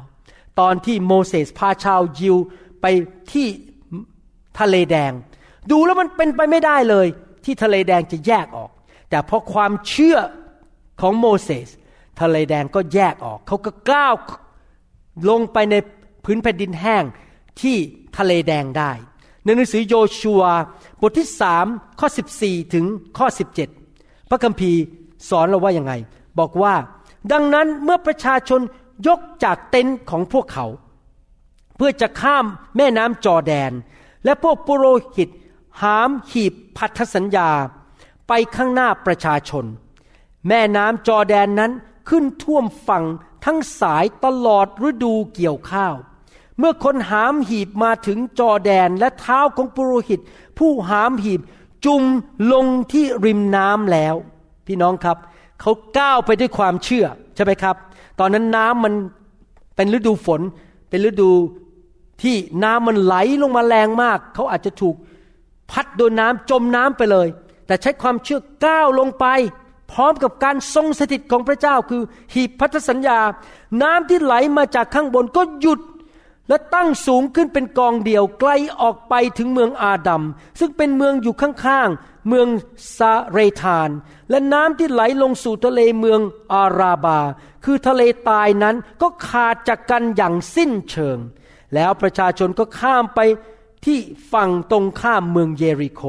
[0.59, 2.37] ตอนที่โมเสสพาชาวยิว
[2.81, 2.85] ไป
[3.31, 3.47] ที่
[4.59, 5.11] ทะเลแดง
[5.71, 7.07] ดูแล้วมันเป็นไปไม่ได้เลย
[7.45, 8.71] ที่ทะเลแดงจะแยกออก
[9.09, 10.17] แต่เพราะความเชื่อ
[11.01, 11.67] ของโมเสส
[12.21, 14.13] ทะเลแดงก็แยกออก เขาก็ก้าว
[15.29, 15.75] ลงไปใน
[16.23, 17.03] พื้นแผ่นดินแห้ง
[17.61, 17.77] ที่
[18.17, 18.91] ทะเลแดงได้
[19.43, 20.43] ในหนังสือโยชัว
[21.01, 21.65] บทที่สาม
[21.99, 22.07] ข้อ
[22.39, 22.85] 14 ถึง
[23.17, 23.27] ข้อ
[23.79, 24.81] 17 พระคัมภีร์
[25.29, 25.93] สอนเราว่ายังไง
[26.39, 26.75] บอกว่า
[27.31, 28.61] ดังนั้นเมื่อประชาชน
[29.07, 30.65] ยกจากเต็นท์ของพวกเขา
[31.75, 32.45] เพื่อจะข้าม
[32.77, 33.71] แม่น้ำจอแดน
[34.25, 35.29] และพวกปุโรหิต
[35.81, 37.49] หามหีบพันธสัญญา
[38.27, 39.65] ไปข้างหน้าประชาชน
[40.47, 41.71] แม่น้ำจอแดนนั้น
[42.09, 43.03] ขึ้นท่วมฝั่ง
[43.45, 45.95] ทั้งสายตลอดฤดูเกี่ยวข้าว
[46.59, 50.19] เมื่อคนหามหีบมาถึงจอแดนและเท้าของปุโรหิต
[50.57, 51.41] ผู้หามหีบ
[51.85, 52.03] จุ่ม
[52.51, 54.15] ลงที่ริมน้ำแล้ว
[54.67, 55.17] พี่น้องครับ
[55.61, 57.75] เขาก้าวไปด้วยความเชื่อใช่ไหมครับ
[58.19, 58.93] ตอนนั้นน้ำมัน
[59.75, 60.41] เป็นฤดูฝน
[60.89, 61.31] เป็นฤดู
[62.21, 64.95] ที่น้ำมันไหลลงมาแรงมาก เขาอาจจะถูก
[65.71, 67.27] พัดโดนน้ำจมน้ำไปเลย
[67.67, 69.25] แต่ใช้ความเชื่อก้าวลงไป
[69.91, 72.01] พร้อมกับการทรงสถิตของพระเจ้าคือ
[72.33, 73.19] หีบพันธสัญญา
[73.81, 75.79] น้ำที่ไหลมาจากข้างบนก็หยุด
[76.49, 80.23] และตั้งสูงขึ้นเป็นกองเดียวไกลออกไปถึงเมืองอาดัม
[80.59, 82.47] ซึ่งเป็นเมืองอยู่ข้างๆ เมือง
[82.97, 83.89] ซาเรธาน
[84.29, 86.19] และน้ำที่ไหลลงสู่ทะเลเมือง
[86.53, 87.19] อาราบา
[87.65, 91.17] คือทะเลตายนั้นก็ขาดจากกันอย่างสิ้นเชิง
[91.73, 93.19] แล้วประชาชนก็ข้ามไป
[93.85, 93.97] ที่
[94.31, 96.01] ฝั่งตรงข้ามเมืองเยริโค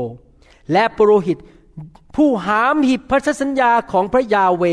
[0.72, 1.39] และปุโรหิต
[2.19, 4.64] ผู้หามหิบพันธสัญญาของพระยาเว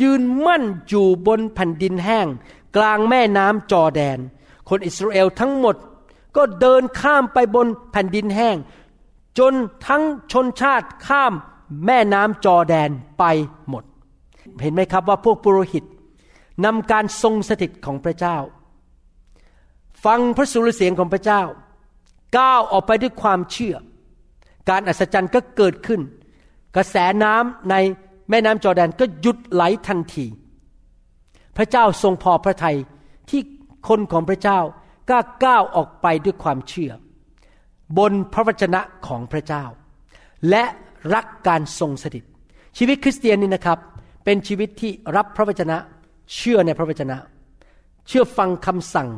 [0.00, 2.26] ยืนมั่นอยู่บนแผ่นดินแห้ง
[2.76, 4.18] กลางแม่น้ำจอแดน
[4.68, 5.76] คนอิสราเอลทั้งหมด
[6.36, 8.56] ก็เดินข้ามไปบนแผ่นดินแห้ง
[9.38, 9.52] จน
[9.86, 11.32] ทั้งชนชาติข้าม
[11.86, 13.24] แม่น้ำจอแดนไป
[13.68, 13.84] หมด
[14.62, 15.84] เห็นไหมครับว่าพวกปุโรหิต
[16.64, 18.36] นำการทรงสถิตของพระเจ้า
[20.04, 21.42] ฟังพระสุรเสียงของพระเจ้า
[22.38, 23.76] ก้าวออกไปด้วยความเชื่อ
[24.70, 26.00] การอัศจรรย์ก็เกิดขึ้น
[26.76, 27.74] กระแสน้ำใน
[28.30, 30.26] แม่น้ำจอแดนก็หยุดไหลทันที
[31.56, 32.76] พระเจ้าทรงพอพระทัย
[33.30, 33.40] ที่
[33.88, 34.58] คนของพระเจ้า
[35.08, 36.92] กล้าก้าวออกไปด้วยความเชื่อ
[37.98, 39.64] บนพระวจนะของพระเจ้า
[40.50, 40.64] และ
[41.14, 42.24] รักการทรงสถิต
[42.78, 43.78] ชีวิตคริสเตียนนี่นะครับ
[44.24, 45.76] เป็นชีวิตที่รับพระวจนะ
[46.36, 47.16] เชื่อในพระวจนะ
[48.08, 49.08] เชื่อฟังคำสั่ง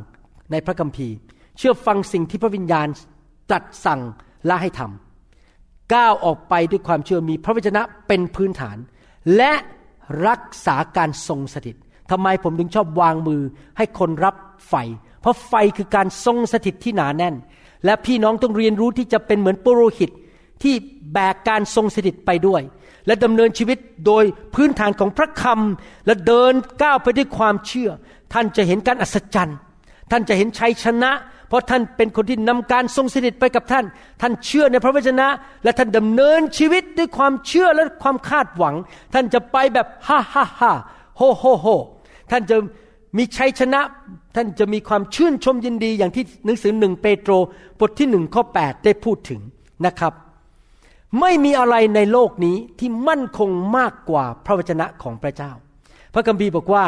[0.51, 1.15] ในพระคัมภีร์
[1.59, 2.89] เชื่อฟังสิ่งที่พระวิญญาณ
[3.51, 4.01] ตรัสสั่ง
[4.47, 5.04] และให้ทำ
[5.95, 8.77] ก้าวออกไปด้วยความเชื่อมีพระวจนะเป็นพื้นฐาน
[9.37, 9.53] และ
[10.29, 11.77] รักษาการทรงสถิต
[12.11, 13.43] ทำไมผมถึงชอบวางมือ
[13.77, 14.35] ให้คนรับ
[14.69, 14.75] ไฟ
[15.21, 17.35] เพราะไฟคือการทรงสถิตที่หนาแน่น
[17.85, 20.11] และพี่น้องต้องเรียนรู้ที่จะเป็นเหมือนปุโรหิต
[20.63, 20.75] ที่
[21.13, 22.63] แบกการทรงสถิตไปด้วย
[23.07, 24.25] และดำเนินชีวิตโดย
[24.55, 27.91] พื้นฐานของพระคำและเดินก้าวไปด้วยความเชื่อ
[28.33, 29.59] ท่านจะเห็นการอัศจรรย์
[30.11, 31.11] ท่านจะเห็นชัยชนะ
[31.49, 33.85] เพราะท่านเป็นคนที่นำการทรงสถิตไปกับท่าน
[34.21, 35.29] ท่านเชื่อในพระวจนะ
[35.65, 38.75] และท่านดำเนินชีวิตด้วยความเชื่อและความคาดหวัง
[39.15, 40.73] ท่านจะไปแบบฮ่าฮ่าฮ่า
[41.17, 41.67] โฮโฮโฮ
[42.31, 42.57] ท่านจะ
[43.19, 43.81] มีชัยชนะ
[44.37, 47.33] ท่านจะมีความชื่นชมยินดีอย่างที่หนังสือหนึ่งเปโตร
[47.81, 49.41] บทที่หนึ่งข้อ8ได้พูดถึง
[49.87, 50.13] นะครับ
[51.21, 55.53] ไม่มีอะไรในโลกนี้ที่มั่นคงมากกว่าพระวจนะของพระเจ้า
[56.15, 56.85] พระคัมภีร์บอกว่า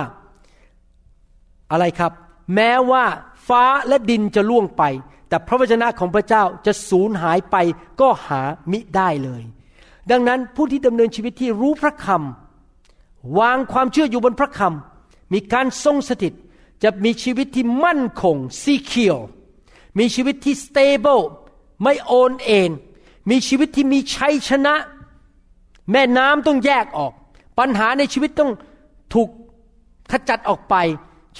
[1.72, 2.12] อะไรครับ
[2.54, 3.04] แม้ว่า
[3.49, 4.82] ฟ้าและดินจะล่วงไป
[5.28, 7.57] แต่พระวจนะของพระเจ้าจะสูญหายไป
[8.01, 8.40] ก็หา
[8.70, 9.42] มิได้เลย
[10.11, 16.34] ดังนั้นผู้ที่ดำเนินชีวิตที่รู้พระคำวางความเชื่ออยู่บนพระคำมีการทรงสถิต
[16.82, 19.18] จะมีชีวิตที่มั่นคงซีเคียว
[19.99, 21.20] มีชีวิตที่สเตเบิล
[21.82, 22.70] ไม่โอนเอ็น
[23.30, 24.74] มีชีวิตที่มีชัยชนะ
[25.90, 27.12] แม่น้ำต้องแยกออก
[27.59, 28.51] ปัญหาในชีวิตต้อง
[29.12, 29.28] ถูก
[30.11, 30.74] ขจัดออกไป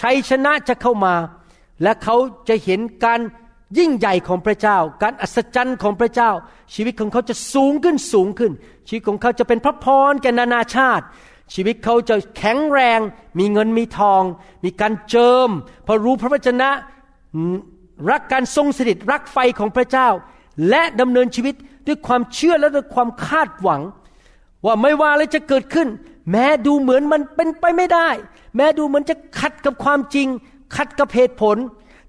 [0.01, 1.15] ชัยชนะจะเข้ามา
[1.83, 2.17] และเขา
[2.49, 3.21] จะเห็นการ
[3.79, 6.31] ยิ่งใหญ่ของพระเจ้า การอัศจรรย์ของพระเจ้า
[6.75, 8.53] ชีวิตของเขาจะสูงขึ้นสูงขึ้น
[8.89, 11.05] ชีวิตของเขาจะเป็นพระพรแก่นานาชาติ
[11.55, 13.01] ชีวิตเขาจะแข็งแรง
[13.39, 14.23] มีเงินมีทอง
[14.65, 15.51] มีการเจิม
[15.87, 16.71] พอรู้พระวจนะ
[18.11, 20.09] รักการทรงสถิตรักไฟของพระเจ้า
[20.69, 21.55] และดำเนินชีวิต
[21.87, 23.83] ด้วยความเชื่อและด้วยความคาดหวัง
[24.67, 25.89] ว่าไม่ว่าอะไรจะเกิดขึ้น
[26.31, 28.09] แม้ดูเหมือนมันเป็นไปไม่ได้
[28.57, 30.29] แม้ดูเหมือนจะขัดกับความจริง
[30.75, 31.57] ขัดกับเหตุผล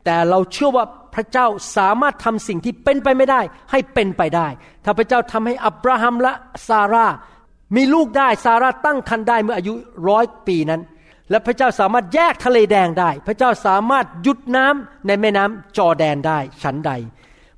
[0.06, 1.48] แต่เราเชื่อว่าพระเจ้า
[1.78, 3.42] สามารถทำสิ่งที่เป็นไปไม่ได้
[3.72, 4.48] ให้เป็นไปได้
[4.84, 6.34] ถ้าพระเจ้าทำให้อับราฮัมและ
[6.68, 7.08] ซาร่า
[7.76, 9.74] มีลูกได้ซาร่าตั้งครรภ์ได้เมื่ออายุ
[10.10, 10.82] ร้อยปีนั้น
[11.30, 16.92] และพระเจ้าสามารถแยกทะเลแดงได้ พระเจ้าสามารถหยุดน้ำในแม่น้ำจอแดนได้ฉันใด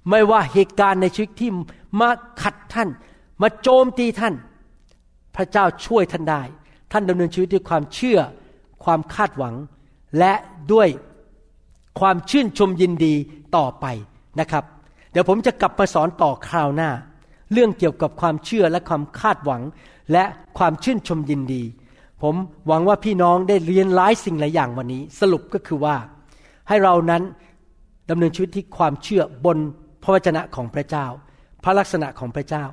[0.10, 1.50] ไม่ว่าเหตุการณ์ในชีวิตที่
[2.00, 2.10] มา
[2.42, 2.90] ขัดท่าน
[3.42, 4.34] มาโจมตีท่าน
[5.36, 6.42] พระเจ้าช่วยท่านได้
[6.92, 8.20] ท่านดำเนินชีวิตด้วยความเชื่อ
[8.84, 9.56] ความคาดหวัง
[10.18, 10.34] และ
[10.74, 10.88] ด้วย
[12.00, 13.14] ความชื่นชมยินดี
[13.56, 13.86] ต่อไป
[14.40, 14.64] นะครับ
[15.12, 16.90] เดี๋ยวผมจะกลับมาสอนต่อคราวหน้า
[17.54, 19.62] เรื่องเกี่ยวกับความเชื่อและความคาดหวัง
[20.12, 20.24] และ
[20.58, 21.64] ความชื่นชมยินดี
[22.22, 22.36] ผม
[22.68, 25.96] หวังว่าพี่น้องได้เรียนหลายสิ่งหลายอย่างวันนี้ สรุปก็คือว่า
[26.68, 27.24] ให้เรานั้น
[28.10, 29.58] ดำเนินชีวิตที่ความเชื่อบน
[30.04, 31.06] พระวจนะของพระเจ้า
[31.64, 32.64] พระลักษณะของพระเจ้า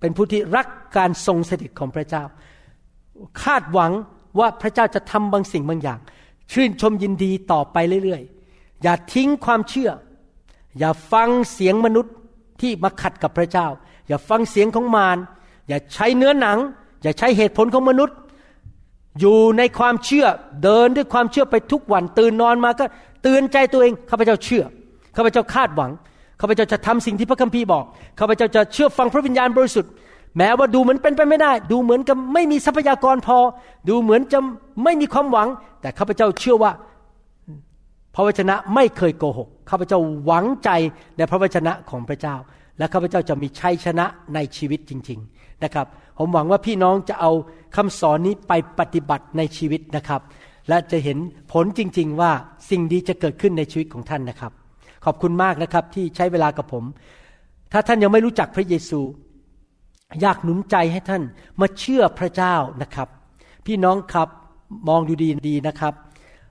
[0.00, 0.66] เป็นผู้ที่รัก
[0.96, 2.22] การทรงสถิตของพระเจ้า
[3.42, 3.92] คาดหวัง
[4.38, 5.98] ว่าพระเจ้าจะทำบางสิ่งบางอย่าง
[6.52, 9.90] ชื่นชมยินดีต่อไปเรื่อยๆ อย่าทิ้งความเชื่อ
[10.78, 12.14] อย่าฟังเสียงมนุษย์
[12.60, 13.66] ที่มาขัดกับพระเจ้า
[14.08, 15.18] อย่าฟังเสียงของมาร
[15.68, 16.58] อย่าใช้เนื้อหนัง
[17.02, 18.16] อย่าใช้เหตุผลของมนุษย์
[19.20, 20.26] อยู่ในความเชื่อ
[20.62, 22.84] เดินด้วยความเชื่อไปทุกวัน ตื่นนอนมาก็
[23.22, 24.64] เตือนใจตัวเองข้าพเจ้าเชื่อ
[25.16, 25.90] ข้าพเจ้าคาดหวัง
[26.40, 27.84] ข้าพเจ้าจะทำสิ่งที่พระคัมภีร์บอก
[28.18, 29.90] ข้าพเจ้าจะเชื่อฟังพระวิญญาณบริสุทธิ์
[30.36, 33.38] แม้ว่าดูเหมือนเป็นไปไม่ได้ ดูเหมือนกับไม่มีทรัพยากรพอ
[33.88, 34.38] ดูเหมือนจะ
[34.84, 35.48] ไม่มีความหวัง
[35.80, 36.72] แต่ข้าพเจ้าเชื่อว่า
[38.14, 40.70] พระวจนะไม่เคยโกหกข้าพเจ้าหวังใจ
[41.16, 42.36] ในพระวจนะของพระเจ้า
[42.78, 45.86] และข้าพเจ้าจะมีชัยชนะในชีวิตจริง ๆนะครับ
[46.18, 47.32] ผมหวังว่าพี่น้องจะเอา
[47.76, 50.20] คำสอนนี้ไปปฏิบัติในชีวิตนะครับ
[50.68, 51.18] และจะเห็น
[51.52, 52.32] ผลจริง ๆ ว่า
[52.70, 54.52] สิ่งดีจะเกิดขึ้นในชีวิตของท่านนะครับ
[55.04, 56.84] ขอบคุณมากนะครับที่ใช้เวลากับผม
[57.72, 59.00] ถ้าท่านยังไม่รู้จักพระเยซู
[60.20, 61.22] อยากหนุนใจให้ท่าน
[61.60, 63.08] มาเชื่อพระเจ้านะครับ
[63.66, 64.28] พี่น้องครับ
[64.88, 65.94] มองดูดีดีนะครับ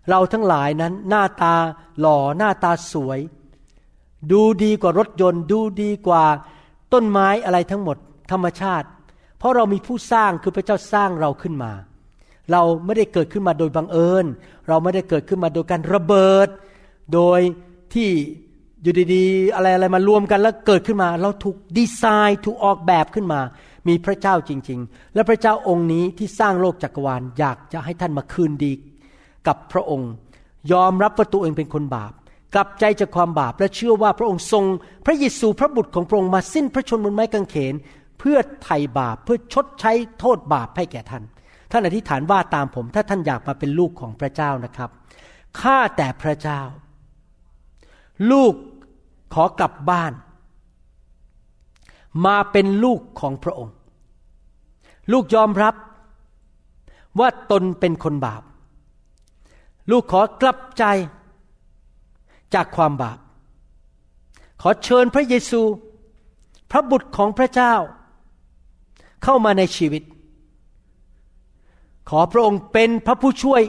[0.09, 1.55] เราทั้งหลายนั้นหน้าตา
[1.99, 3.19] หล่อหน้าตาสวย
[4.31, 6.25] ดูดีกว่ารถยนต์ ดูดีกว่า
[6.93, 7.97] ต้นไม้อะไรทั้งหมด
[8.31, 8.87] ธรรมชาติ
[9.37, 11.71] เพราะเรามีผู้สร้างคือพระเจ้าสร้างเราขึ้นมา
[12.51, 14.25] เราไม่ได้เกิดขึ้นมาโดยบังเอิญ
[14.67, 16.47] เราไม่ได้เกิดขึ้นมาโดยการระเบิด
[17.13, 17.39] โดย
[17.93, 18.09] ที่
[18.87, 23.41] อยู่ดีๆ อะไรอะไรมารวมกันแล้วเกิดขึ้นมา เราถูกดีไซน์ถูกออกแบบขึ้นมา
[23.87, 28.73] มีพระเจ้าจริง ๆ และพระเจ้าองค์นี้ที่สร้างโลกจักรวาลอยากจะให้ท่านมาคืนดี
[29.47, 30.11] กับพระองค์
[30.71, 32.11] ยอมรับว่าตัวเองเป็นคนบาป
[32.53, 34.63] กลับใจจากความบาปและเชื่อว่าพระองค์ทรง
[35.05, 37.75] พระเยซูพระบุตรของพระองค์มาสิ้นพระชนม์บนไม้กางเขน
[38.19, 41.23] เพื่อไถ่บาปเพื่อชดใช้โทษบาปให้แก่ท่าน
[41.71, 44.89] ท่านอธิษฐานว่าตามผม ถ้าท่านอยากมาเป็นลูกของพระเจ้านะครับ
[45.61, 46.61] ข้าแต่พระเจ้า
[48.31, 48.53] ลูก
[49.33, 50.13] ขอกลับบ้าน
[52.25, 53.75] มาเป็นลูกของพระองค์
[55.11, 55.75] ลูกยอมรับ
[57.19, 58.43] ว่าตนเป็นคนบาป
[59.89, 60.83] ลูกขอกลับใจ
[62.53, 63.19] จากความบาป
[64.61, 65.61] ขอเชิญพระเยซู
[66.71, 67.73] พระบุตรของพระเจ้า
[69.23, 70.03] เข้ามาในชีวิต
[72.09, 73.61] ขอพระองค์เป็นพระผู้ช่วย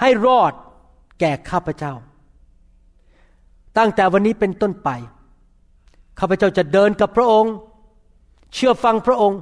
[0.00, 0.52] ให้รอด
[1.20, 1.92] แก่ข้าพเจ้า
[3.76, 4.88] ตั้งแต่วันนี้เป็นต้นไป
[6.18, 7.52] ข้าพเจ้าจะเดินกับพระองค์
[8.54, 9.40] เชื่อฟังพระองค์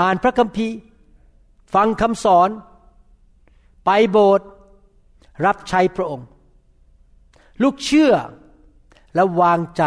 [0.00, 0.76] อ่านพระคัมภีร์
[1.74, 2.50] ฟังคำสอน
[3.84, 4.46] ไปโบสถ์
[5.46, 6.26] รับใช้พระองค์
[7.62, 8.12] ลูกเชื่อ
[9.14, 9.82] และวางใจ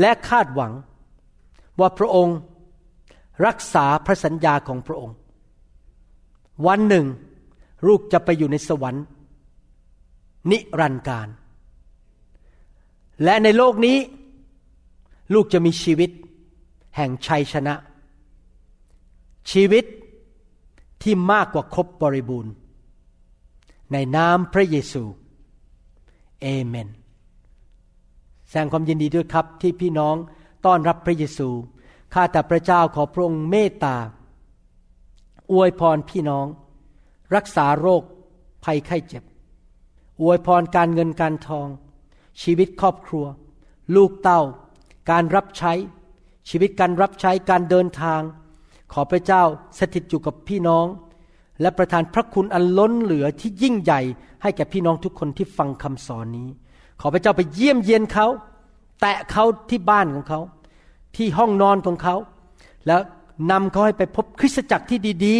[0.00, 0.72] และคาดหวัง
[1.80, 2.36] ว่าพระองค์
[3.46, 5.16] รักษาพระสัญญาของพระองค์
[6.66, 7.06] วันหนึ่ง
[7.86, 9.04] ลูกจะไปอยู่ในสวรรค์
[10.50, 11.28] นิรันดร์การ
[13.22, 13.98] และในโลกนี้
[15.34, 16.10] ลูกจะมีชีวิต
[16.96, 17.74] แห่งชัยชนะ
[19.50, 19.84] ชีวิต
[21.02, 22.52] ที่มากกว่าครบบริบูรณ์
[23.92, 25.04] ในนามพระเยซู
[26.42, 26.88] เอเมน
[28.48, 30.16] แสดงความยินดีด้วยครับที่พี่น้อง
[30.64, 31.48] ต้อนรับพระเยซู
[32.14, 33.96] ข้าแต่พระเจ้าขอพระองค์เมตตา
[35.52, 36.46] อวยพรพี่น้อง
[37.34, 38.02] รักษาโรค
[38.64, 39.24] ภัยไข้เจ็บ
[40.22, 41.68] อวยพรการเงินการทอง
[42.42, 43.24] ชีวิตครอบครัว
[43.96, 44.40] ลูกเต้า
[45.10, 45.72] การรับใช้
[46.50, 48.20] ชีวิตการรับใช้การเดินทาง
[48.92, 49.42] ขอพระเจ้า
[49.78, 50.86] สถิตอยู่กับพี่น้อง
[51.60, 54.00] และประทานพระคุณอันล้นเหลือที่ยิ่งใหญ่
[54.42, 56.48] ให้แก่พี่น้องทุกคนที่ฟังคำสอนนี้
[57.00, 58.26] ขอพระเจ้าไปเยี่ยมเยียนเขา
[59.00, 60.40] แตะเขาที่บ้านของเขา
[61.16, 62.16] ที่ห้องนอนของเขา
[62.86, 63.00] แล้ว
[63.50, 65.38] นำเขาให้ไปพบคริสตจักรที่ดี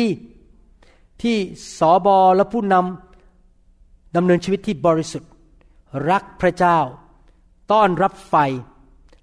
[0.60, 1.36] ๆ ที่
[1.78, 5.30] สอบอและผู้นำดำเนินชีวิตที่บริสุทธิ์
[6.10, 6.78] รักพระเจ้า
[7.72, 8.34] ต้อนรับไฟ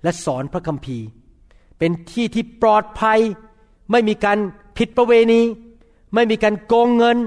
[0.04, 1.06] และสอนพระคัมภีร์
[1.78, 3.20] เป็นที่ที่ปลอดภัย
[3.92, 4.38] ไม่มีการ
[4.78, 5.42] ผิดประเวณี
[6.14, 7.18] ไม่มีการโกงเงิน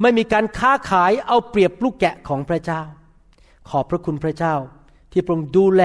[0.00, 2.82] ไม่มีการค้าขายเอาเปรียบลูกแกะของพระเจ้า
[3.68, 4.54] ขอบพระคุณพระเจ้า
[5.12, 5.82] ที่พระองค์ดูแล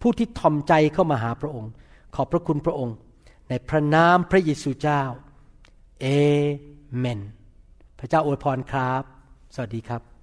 [0.00, 1.70] ผู้ที่ทอมใจเข้ามาหาพระองค์
[2.14, 2.96] ขอบพระคุณพระองค์
[3.48, 5.02] ในพระนามพระเยซูเจ้า
[6.00, 6.06] เอ
[6.96, 7.20] เมน
[7.98, 9.02] พระเจ้าอวยพรครับ
[9.54, 10.17] สวัสดีครับ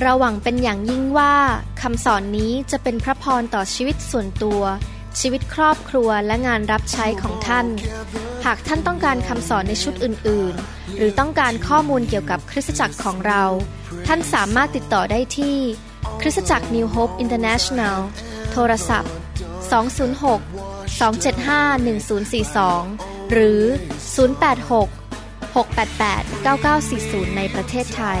[0.00, 1.34] เราหวังเป็นอย่างยิ่งว่า
[1.82, 4.62] คำสอนนี้จะเป็นพระพรต่อชีวิตส่วนตัว
[5.20, 7.66] ชีวิตครอบครัวและงานรับใช้ของท่าน
[8.44, 13.44] หากท่านต้องการคำสอนในชุดอื่น ๆ หรือต้องการข้อมูลเกี่ยวกับคริสตจักรของเรา
[14.06, 15.56] ท่านสามารถติดต่อได้ที่
[16.20, 17.98] คริสตจักร New Hope International
[18.52, 19.12] โทรศัพท์
[19.98, 21.88] 206 275
[22.86, 23.62] 1042 หรือ
[24.46, 24.88] 086
[25.54, 28.20] 688 9940 ในประเทศไทย